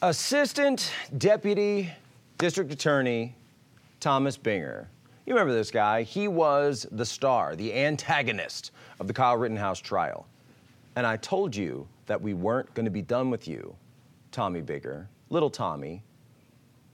Assistant 0.02 0.90
Deputy 1.18 1.90
District 2.38 2.72
Attorney 2.72 3.34
Thomas 4.00 4.38
Binger. 4.38 4.86
You 5.26 5.34
remember 5.34 5.52
this 5.52 5.70
guy? 5.70 6.04
He 6.04 6.26
was 6.26 6.86
the 6.90 7.04
star, 7.04 7.54
the 7.54 7.74
antagonist 7.74 8.70
of 8.98 9.08
the 9.08 9.12
Kyle 9.12 9.36
Rittenhouse 9.36 9.78
trial. 9.78 10.26
And 10.96 11.06
I 11.06 11.18
told 11.18 11.54
you 11.54 11.86
that 12.06 12.18
we 12.18 12.32
weren't 12.32 12.72
going 12.72 12.86
to 12.86 12.90
be 12.90 13.02
done 13.02 13.28
with 13.28 13.46
you, 13.46 13.76
Tommy 14.32 14.62
Binger, 14.62 15.06
little 15.28 15.50
Tommy, 15.50 16.02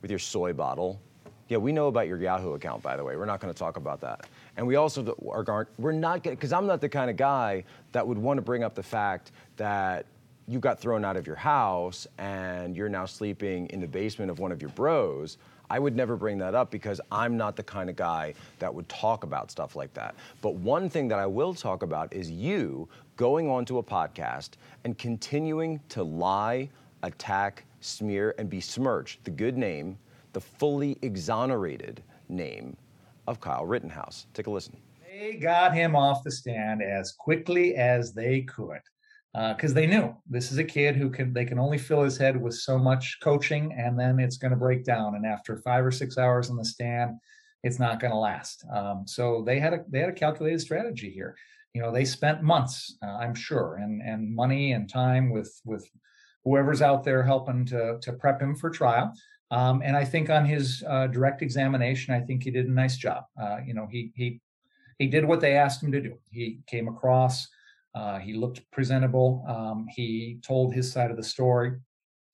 with 0.03 0.11
your 0.11 0.19
soy 0.19 0.53
bottle. 0.53 1.01
Yeah, 1.49 1.59
we 1.59 1.71
know 1.71 1.87
about 1.87 2.09
your 2.09 2.19
Yahoo 2.19 2.55
account, 2.55 2.83
by 2.83 2.97
the 2.97 3.05
way. 3.05 3.15
We're 3.15 3.25
not 3.25 3.39
going 3.39 3.55
to 3.55 3.59
talk 3.59 3.77
about 3.77 4.01
that. 4.01 4.27
And 4.57 4.67
we 4.67 4.75
also 4.75 5.17
are, 5.31 5.45
going—we're 5.45 5.93
not 5.93 6.25
going 6.25 6.35
because 6.35 6.53
I'm 6.53 6.67
not 6.67 6.81
the 6.81 6.89
kind 6.89 7.09
of 7.09 7.17
guy 7.17 7.63
that 7.93 8.05
would 8.05 8.19
want 8.19 8.39
to 8.39 8.43
bring 8.43 8.65
up 8.65 8.75
the 8.75 8.83
fact 8.83 9.31
that 9.59 10.07
you 10.49 10.61
got 10.61 10.81
thrown 10.81 11.05
out 11.05 11.17
of 11.17 11.27
your 11.27 11.37
house 11.37 12.07
and 12.19 12.77
you're 12.77 12.89
now 12.89 13.05
sleeping 13.07 13.67
in 13.69 13.81
the 13.81 13.87
basement 13.87 14.31
of 14.31 14.39
one 14.39 14.53
of 14.53 14.61
your 14.61 14.71
bros, 14.71 15.39
I 15.69 15.81
would 15.81 15.97
never 15.97 16.17
bring 16.17 16.39
that 16.39 16.55
up 16.55 16.71
because 16.71 17.01
I'm 17.11 17.37
not 17.37 17.57
the 17.57 17.65
kind 17.65 17.91
of 17.91 17.97
guy 17.97 18.35
that 18.61 18.73
would 18.73 18.89
talk 18.89 19.25
about 19.25 19.51
stuff 19.51 19.75
like 19.75 19.93
that. 19.95 20.15
But 20.41 20.55
one 20.55 20.89
thing 20.89 21.09
that 21.09 21.19
I 21.19 21.27
will 21.27 21.55
talk 21.55 21.83
about 21.83 22.13
is 22.13 22.31
you 22.31 22.89
going 23.17 23.51
onto 23.51 23.79
a 23.79 23.83
podcast 23.83 24.51
and 24.85 24.97
continuing 24.97 25.81
to 25.89 26.05
lie, 26.05 26.71
attack, 27.03 27.65
smear, 27.81 28.35
and 28.39 28.49
besmirch 28.49 29.19
the 29.25 29.31
good 29.31 29.57
name, 29.57 29.99
the 30.33 30.41
fully 30.41 30.97
exonerated 31.03 32.03
name 32.29 32.77
of 33.27 33.41
Kyle 33.41 33.67
Rittenhouse. 33.67 34.27
Take 34.35 34.47
a 34.47 34.51
listen. 34.51 34.77
They 35.05 35.35
got 35.35 35.75
him 35.75 35.97
off 35.97 36.23
the 36.23 36.31
stand 36.31 36.83
as 36.83 37.11
quickly 37.11 37.75
as 37.75 38.13
they 38.13 38.43
could 38.43 38.81
because 39.37 39.73
uh, 39.73 39.75
they 39.75 39.87
knew. 39.87 40.17
This 40.29 40.51
is 40.51 40.59
a 40.59 40.65
kid 40.65 40.97
who 40.97 41.11
can 41.11 41.33
they 41.33 41.45
can 41.45 41.59
only 41.59 41.77
fill 41.77 42.03
his 42.03 42.17
head 42.17 42.41
with 42.41 42.55
so 42.55 42.79
much 42.79 43.19
coaching 43.23 43.75
and 43.77 43.99
then 43.99 44.19
it's 44.19 44.39
going 44.39 44.53
to 44.53 44.57
break 44.57 44.85
down. 44.85 45.15
And 45.15 45.27
after 45.27 45.59
five 45.59 45.85
or 45.85 45.91
six 45.91 46.17
hours 46.17 46.49
in 46.49 46.57
the 46.57 46.65
stand 46.65 47.17
it's 47.63 47.79
not 47.79 47.99
going 47.99 48.13
to 48.13 48.19
last. 48.19 48.65
Um, 48.73 49.05
so 49.07 49.43
they 49.45 49.59
had 49.59 49.75
a 49.75 49.85
they 49.89 49.99
had 49.99 50.09
a 50.09 50.13
calculated 50.13 50.61
strategy 50.61 51.11
here. 51.11 51.37
You 51.75 51.83
know 51.83 51.93
they 51.93 52.07
spent 52.07 52.43
months 52.43 52.97
uh, 53.03 53.17
i'm 53.17 53.35
sure 53.35 53.77
and 53.83 54.01
and 54.01 54.35
money 54.35 54.73
and 54.73 54.89
time 54.89 55.29
with 55.31 55.61
with 55.67 55.87
whoever's 56.45 56.81
out 56.81 57.05
there 57.05 57.23
helping 57.23 57.67
to 57.67 57.99
to 58.01 58.13
prep 58.15 58.41
him 58.41 58.55
for 58.57 58.71
trial. 58.71 59.13
Um, 59.51 59.83
and 59.85 59.97
i 59.97 60.05
think 60.05 60.31
on 60.31 60.45
his 60.47 60.83
uh, 60.89 61.09
direct 61.09 61.43
examination 61.43 62.15
i 62.15 62.21
think 62.21 62.43
he 62.43 62.51
did 62.51 62.67
a 62.67 62.71
nice 62.71 62.97
job. 62.97 63.25
Uh, 63.41 63.59
you 63.67 63.75
know 63.75 63.87
he 63.91 64.13
he 64.15 64.41
he 64.99 65.07
did 65.09 65.27
what 65.27 65.41
they 65.41 65.57
asked 65.57 65.83
him 65.83 65.93
to 65.93 66.01
do. 66.01 66.15
He 66.31 66.61
came 66.67 66.89
across 66.89 67.49
uh, 67.97 68.19
he 68.19 68.35
looked 68.35 68.61
presentable. 68.71 69.43
Um, 69.49 69.87
he 69.89 70.39
told 70.43 70.75
his 70.75 70.93
side 70.93 71.11
of 71.11 71.17
the 71.17 71.25
story. 71.25 71.73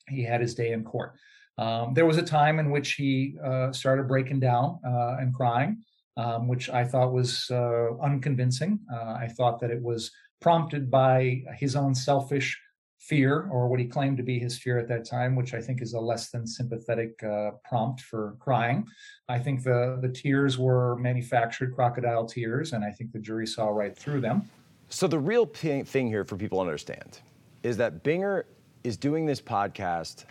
He 0.09 0.25
had 0.25 0.41
his 0.41 0.55
day 0.55 0.73
in 0.73 0.83
court. 0.83 1.15
Um, 1.57 1.95
there 1.95 2.07
was 2.07 2.19
a 2.19 2.23
time 2.23 2.59
in 2.59 2.71
which 2.71 2.93
he 2.95 3.37
uh, 3.45 3.71
started 3.73 4.09
breaking 4.09 4.41
down 4.41 4.81
uh, 4.85 5.17
and 5.21 5.33
crying, 5.33 5.85
um, 6.17 6.49
which 6.49 6.69
I 6.69 6.85
thought 6.85 7.13
was 7.13 7.49
uh, 7.51 7.97
unconvincing. 8.03 8.81
Uh, 8.93 9.17
I 9.25 9.29
thought 9.37 9.61
that 9.61 9.71
it 9.71 9.81
was 9.81 10.11
prompted 10.41 10.91
by 10.91 11.45
his 11.57 11.77
own 11.77 11.95
selfish 11.95 12.59
fear, 12.99 13.49
or 13.51 13.69
what 13.69 13.81
he 13.81 13.87
claimed 13.87 14.17
to 14.17 14.23
be 14.23 14.39
his 14.39 14.59
fear 14.59 14.79
at 14.79 14.89
that 14.89 15.05
time, 15.05 15.37
which 15.37 15.55
I 15.55 15.61
think 15.61 15.83
is 15.83 15.93
a 15.93 16.01
less 16.01 16.31
than 16.31 16.47
sympathetic 16.47 17.23
uh, 17.23 17.51
prompt 17.65 18.01
for 18.01 18.37
crying. 18.41 18.87
I 19.29 19.39
think 19.39 19.63
the 19.63 19.99
the 20.01 20.09
tears 20.09 20.59
were 20.59 20.97
manufactured 20.97 21.75
crocodile 21.75 22.27
tears, 22.27 22.73
and 22.73 22.85
I 22.85 22.91
think 22.91 23.13
the 23.13 23.19
jury 23.19 23.47
saw 23.47 23.69
right 23.69 23.97
through 23.97 24.21
them. 24.21 24.49
So 24.93 25.07
the 25.07 25.19
real 25.19 25.47
thing 25.47 26.07
here 26.07 26.23
for 26.23 26.37
people 26.37 26.59
to 26.59 26.61
understand 26.61 27.21
is 27.63 27.79
that 27.79 28.05
Binger 28.05 28.45
is 28.85 28.99
doing 28.99 29.25
this 29.25 29.41
podcast 29.41 30.27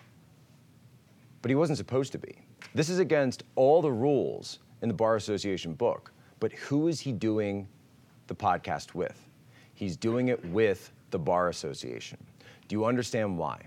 but 1.41 1.49
he 1.49 1.55
wasn't 1.55 1.79
supposed 1.79 2.11
to 2.11 2.19
be. 2.19 2.35
This 2.75 2.87
is 2.87 2.99
against 2.99 3.41
all 3.55 3.81
the 3.81 3.91
rules 3.91 4.59
in 4.83 4.87
the 4.87 4.93
Bar 4.93 5.15
Association 5.15 5.73
book. 5.73 6.11
But 6.39 6.53
who 6.53 6.87
is 6.89 6.99
he 6.99 7.11
doing 7.11 7.67
the 8.27 8.35
podcast 8.35 8.93
with? 8.93 9.27
He's 9.73 9.97
doing 9.97 10.27
it 10.27 10.45
with 10.45 10.91
the 11.09 11.17
Bar 11.17 11.49
Association. 11.49 12.19
Do 12.67 12.75
you 12.75 12.85
understand 12.85 13.35
why? 13.35 13.63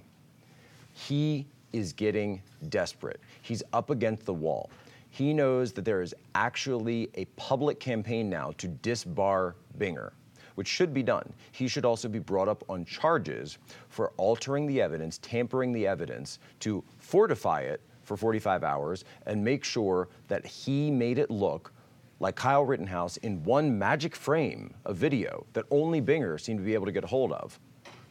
He 0.92 1.44
is 1.72 1.92
getting 1.92 2.40
desperate. 2.68 3.20
He's 3.42 3.64
up 3.72 3.90
against 3.90 4.26
the 4.26 4.34
wall. 4.34 4.70
He 5.10 5.32
knows 5.32 5.72
that 5.72 5.84
there 5.84 6.02
is 6.02 6.14
actually 6.36 7.10
a 7.14 7.24
public 7.34 7.80
campaign 7.80 8.30
now 8.30 8.52
to 8.58 8.68
disbar 8.68 9.54
Binger, 9.76 10.12
which 10.54 10.68
should 10.68 10.94
be 10.94 11.02
done. 11.02 11.32
He 11.52 11.68
should 11.68 11.84
also 11.84 12.08
be 12.08 12.18
brought 12.18 12.48
up 12.48 12.64
on 12.68 12.84
charges 12.84 13.58
for 13.88 14.12
altering 14.16 14.66
the 14.66 14.80
evidence, 14.80 15.18
tampering 15.18 15.72
the 15.72 15.86
evidence 15.86 16.38
to 16.60 16.82
fortify 16.98 17.62
it 17.62 17.80
for 18.02 18.16
45 18.16 18.62
hours 18.64 19.04
and 19.26 19.42
make 19.42 19.64
sure 19.64 20.08
that 20.28 20.44
he 20.46 20.90
made 20.90 21.18
it 21.18 21.30
look 21.30 21.72
like 22.20 22.36
Kyle 22.36 22.64
Rittenhouse 22.64 23.16
in 23.18 23.42
one 23.42 23.78
magic 23.78 24.14
frame 24.14 24.72
of 24.84 24.96
video 24.96 25.46
that 25.52 25.64
only 25.70 26.00
Binger 26.00 26.40
seemed 26.40 26.58
to 26.58 26.64
be 26.64 26.74
able 26.74 26.86
to 26.86 26.92
get 26.92 27.04
a 27.04 27.08
hold 27.08 27.32
of. 27.32 27.58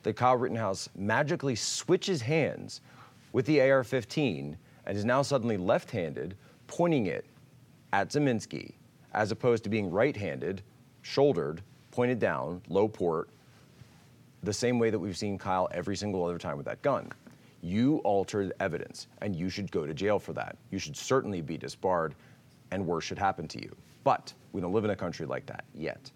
That 0.04 0.16
Kyle 0.16 0.36
Rittenhouse 0.36 0.90
magically 0.96 1.56
switches 1.56 2.22
hands 2.22 2.82
with 3.32 3.46
the 3.46 3.62
AR 3.62 3.84
15 3.84 4.58
and 4.86 4.98
is 4.98 5.06
now 5.06 5.22
suddenly 5.22 5.58
left 5.58 5.90
handed, 5.90 6.36
pointing 6.68 7.06
it 7.06 7.26
at 7.94 8.10
Ziminski, 8.10 8.74
as 9.14 9.32
opposed 9.32 9.64
to 9.64 9.70
being 9.70 9.90
right 9.90 10.16
handed, 10.16 10.62
shouldered, 11.02 11.62
pointed 11.94 12.18
down, 12.18 12.62
low 12.70 12.88
port, 12.88 13.30
the 14.42 14.52
same 14.52 14.80
way 14.80 14.90
that 14.90 14.98
we've 14.98 15.16
seen 15.16 15.38
Kyle 15.38 15.70
every 15.72 15.96
single 15.96 16.26
other 16.26 16.40
time 16.40 16.58
with 16.58 16.66
that 16.66 16.82
gun. 16.82 17.10
You 17.62 17.98
altered 18.00 18.52
evidence, 18.60 19.08
and 19.22 19.36
you 19.36 19.48
should 19.48 19.72
go 19.72 19.86
to 19.86 19.94
jail 19.94 20.18
for 20.18 20.34
that. 20.34 20.58
You 20.72 20.80
should 20.80 20.98
certainly 20.98 21.40
be 21.40 21.56
disbarred, 21.56 22.16
and 22.72 22.86
worse 22.86 23.06
should 23.06 23.20
happen 23.20 23.48
to 23.50 23.62
you. 23.62 23.74
But 24.04 24.34
we 24.52 24.60
don't 24.60 24.74
live 24.74 24.84
in 24.84 24.90
a 24.90 24.96
country 24.96 25.28
like 25.28 25.46
that 25.46 25.66
yet. 25.76 26.12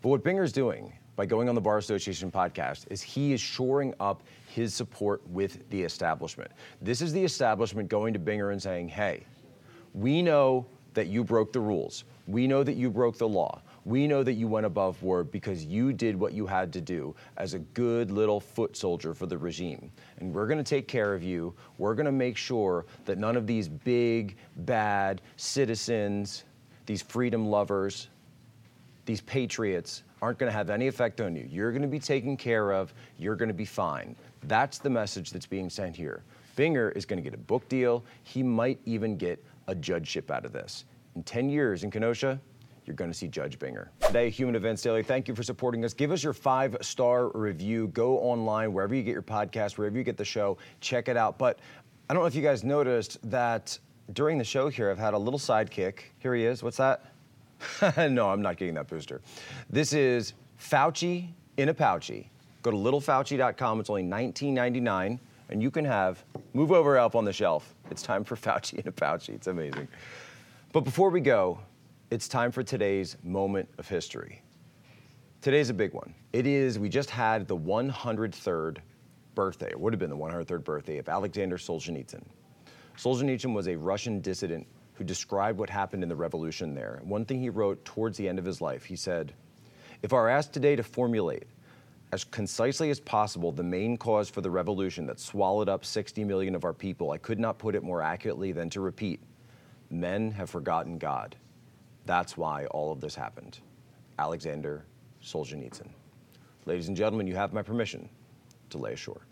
But 0.00 0.10
what 0.10 0.22
Binger's 0.22 0.52
doing 0.52 0.92
by 1.16 1.26
going 1.26 1.48
on 1.48 1.56
the 1.56 1.60
Bar 1.60 1.78
Association 1.78 2.30
podcast 2.30 2.86
is 2.90 3.02
he 3.02 3.32
is 3.32 3.40
shoring 3.40 3.92
up 3.98 4.22
his 4.46 4.72
support 4.72 5.20
with 5.28 5.68
the 5.70 5.82
establishment. 5.82 6.52
This 6.80 7.02
is 7.02 7.12
the 7.12 7.24
establishment 7.24 7.88
going 7.88 8.14
to 8.14 8.20
Binger 8.20 8.52
and 8.52 8.62
saying, 8.62 8.88
hey, 8.88 9.24
we 9.94 10.22
know 10.22 10.64
that 10.94 11.08
you 11.08 11.24
broke 11.24 11.52
the 11.52 11.60
rules. 11.60 12.04
We 12.28 12.46
know 12.46 12.62
that 12.62 12.76
you 12.76 12.90
broke 12.90 13.16
the 13.16 13.26
law. 13.26 13.62
We 13.86 14.06
know 14.06 14.22
that 14.22 14.34
you 14.34 14.48
went 14.48 14.66
above 14.66 15.00
board 15.00 15.30
because 15.30 15.64
you 15.64 15.94
did 15.94 16.14
what 16.14 16.34
you 16.34 16.46
had 16.46 16.74
to 16.74 16.80
do 16.82 17.16
as 17.38 17.54
a 17.54 17.58
good 17.58 18.10
little 18.10 18.38
foot 18.38 18.76
soldier 18.76 19.14
for 19.14 19.24
the 19.24 19.38
regime. 19.38 19.90
And 20.18 20.34
we're 20.34 20.46
going 20.46 20.58
to 20.58 20.62
take 20.62 20.88
care 20.88 21.14
of 21.14 21.22
you. 21.22 21.54
We're 21.78 21.94
going 21.94 22.04
to 22.04 22.12
make 22.12 22.36
sure 22.36 22.84
that 23.06 23.16
none 23.16 23.34
of 23.34 23.46
these 23.46 23.66
big, 23.66 24.36
bad 24.56 25.22
citizens, 25.38 26.44
these 26.84 27.00
freedom 27.00 27.46
lovers, 27.46 28.10
these 29.06 29.22
patriots 29.22 30.02
aren't 30.20 30.38
going 30.38 30.52
to 30.52 30.56
have 30.56 30.68
any 30.68 30.86
effect 30.86 31.22
on 31.22 31.34
you. 31.34 31.48
You're 31.50 31.72
going 31.72 31.80
to 31.80 31.88
be 31.88 31.98
taken 31.98 32.36
care 32.36 32.72
of. 32.72 32.92
You're 33.16 33.36
going 33.36 33.48
to 33.48 33.54
be 33.54 33.64
fine. 33.64 34.14
That's 34.42 34.76
the 34.76 34.90
message 34.90 35.30
that's 35.30 35.46
being 35.46 35.70
sent 35.70 35.96
here. 35.96 36.22
Binger 36.58 36.94
is 36.94 37.06
going 37.06 37.22
to 37.22 37.22
get 37.22 37.32
a 37.32 37.42
book 37.42 37.66
deal. 37.70 38.04
He 38.22 38.42
might 38.42 38.80
even 38.84 39.16
get 39.16 39.42
a 39.66 39.74
judgeship 39.74 40.30
out 40.30 40.44
of 40.44 40.52
this. 40.52 40.84
In 41.18 41.24
10 41.24 41.50
years 41.50 41.82
in 41.82 41.90
Kenosha, 41.90 42.38
you're 42.86 42.94
going 42.94 43.10
to 43.10 43.16
see 43.16 43.26
Judge 43.26 43.58
Binger. 43.58 43.88
Today, 44.06 44.30
Human 44.30 44.54
Events 44.54 44.82
Daily, 44.82 45.02
thank 45.02 45.26
you 45.26 45.34
for 45.34 45.42
supporting 45.42 45.84
us. 45.84 45.92
Give 45.92 46.12
us 46.12 46.22
your 46.22 46.32
five 46.32 46.76
star 46.80 47.30
review. 47.30 47.88
Go 47.88 48.20
online, 48.20 48.72
wherever 48.72 48.94
you 48.94 49.02
get 49.02 49.14
your 49.14 49.22
podcast, 49.22 49.78
wherever 49.78 49.98
you 49.98 50.04
get 50.04 50.16
the 50.16 50.24
show, 50.24 50.58
check 50.80 51.08
it 51.08 51.16
out. 51.16 51.36
But 51.36 51.58
I 52.08 52.14
don't 52.14 52.22
know 52.22 52.28
if 52.28 52.36
you 52.36 52.42
guys 52.42 52.62
noticed 52.62 53.18
that 53.32 53.76
during 54.12 54.38
the 54.38 54.44
show 54.44 54.68
here, 54.68 54.92
I've 54.92 54.98
had 54.98 55.12
a 55.12 55.18
little 55.18 55.40
sidekick. 55.40 56.02
Here 56.20 56.36
he 56.36 56.44
is. 56.44 56.62
What's 56.62 56.76
that? 56.76 57.06
no, 58.12 58.30
I'm 58.30 58.40
not 58.40 58.56
getting 58.56 58.74
that 58.74 58.86
booster. 58.86 59.20
This 59.68 59.92
is 59.92 60.34
Fauci 60.60 61.30
in 61.56 61.68
a 61.68 61.74
pouchy. 61.74 62.30
Go 62.62 62.70
to 62.70 62.76
littlefauci.com. 62.76 63.80
It's 63.80 63.90
only 63.90 64.04
$19.99, 64.04 65.18
and 65.48 65.60
you 65.60 65.72
can 65.72 65.84
have 65.84 66.24
move 66.54 66.70
over 66.70 66.96
Elf 66.96 67.16
on 67.16 67.24
the 67.24 67.32
Shelf. 67.32 67.74
It's 67.90 68.02
time 68.02 68.22
for 68.22 68.36
Fauci 68.36 68.74
in 68.78 68.86
a 68.86 68.92
pouchy. 68.92 69.32
It's 69.32 69.48
amazing. 69.48 69.88
But 70.70 70.84
before 70.84 71.08
we 71.08 71.22
go, 71.22 71.60
it's 72.10 72.28
time 72.28 72.52
for 72.52 72.62
today's 72.62 73.16
moment 73.22 73.70
of 73.78 73.88
history. 73.88 74.42
Today's 75.40 75.70
a 75.70 75.74
big 75.74 75.94
one. 75.94 76.14
It 76.34 76.46
is, 76.46 76.78
we 76.78 76.90
just 76.90 77.08
had 77.08 77.48
the 77.48 77.56
103rd 77.56 78.76
birthday, 79.34 79.70
it 79.70 79.80
would 79.80 79.94
have 79.94 80.00
been 80.00 80.10
the 80.10 80.16
103rd 80.16 80.64
birthday 80.64 80.98
of 80.98 81.08
Alexander 81.08 81.56
Solzhenitsyn. 81.56 82.22
Solzhenitsyn 82.98 83.54
was 83.54 83.66
a 83.66 83.76
Russian 83.76 84.20
dissident 84.20 84.66
who 84.92 85.04
described 85.04 85.58
what 85.58 85.70
happened 85.70 86.02
in 86.02 86.08
the 86.10 86.16
revolution 86.16 86.74
there. 86.74 87.00
One 87.02 87.24
thing 87.24 87.40
he 87.40 87.48
wrote 87.48 87.82
towards 87.86 88.18
the 88.18 88.28
end 88.28 88.38
of 88.38 88.44
his 88.44 88.60
life, 88.60 88.84
he 88.84 88.96
said, 88.96 89.32
If 90.02 90.12
are 90.12 90.28
asked 90.28 90.52
today 90.52 90.76
to 90.76 90.82
formulate 90.82 91.44
as 92.12 92.24
concisely 92.24 92.90
as 92.90 93.00
possible 93.00 93.52
the 93.52 93.62
main 93.62 93.96
cause 93.96 94.28
for 94.28 94.42
the 94.42 94.50
revolution 94.50 95.06
that 95.06 95.18
swallowed 95.18 95.70
up 95.70 95.86
60 95.86 96.24
million 96.24 96.54
of 96.54 96.64
our 96.64 96.74
people, 96.74 97.10
I 97.10 97.16
could 97.16 97.38
not 97.40 97.58
put 97.58 97.74
it 97.74 97.82
more 97.82 98.02
accurately 98.02 98.52
than 98.52 98.68
to 98.70 98.82
repeat 98.82 99.20
men 99.90 100.30
have 100.32 100.50
forgotten 100.50 100.98
God. 100.98 101.36
That's 102.06 102.36
why 102.36 102.66
all 102.66 102.92
of 102.92 103.00
this 103.00 103.14
happened. 103.14 103.58
Alexander 104.18 104.84
Solzhenitsyn. 105.22 105.88
Ladies 106.66 106.88
and 106.88 106.96
gentlemen, 106.96 107.26
you 107.26 107.36
have 107.36 107.52
my 107.52 107.62
permission 107.62 108.08
to 108.70 108.78
lay 108.78 108.92
ashore. 108.92 109.27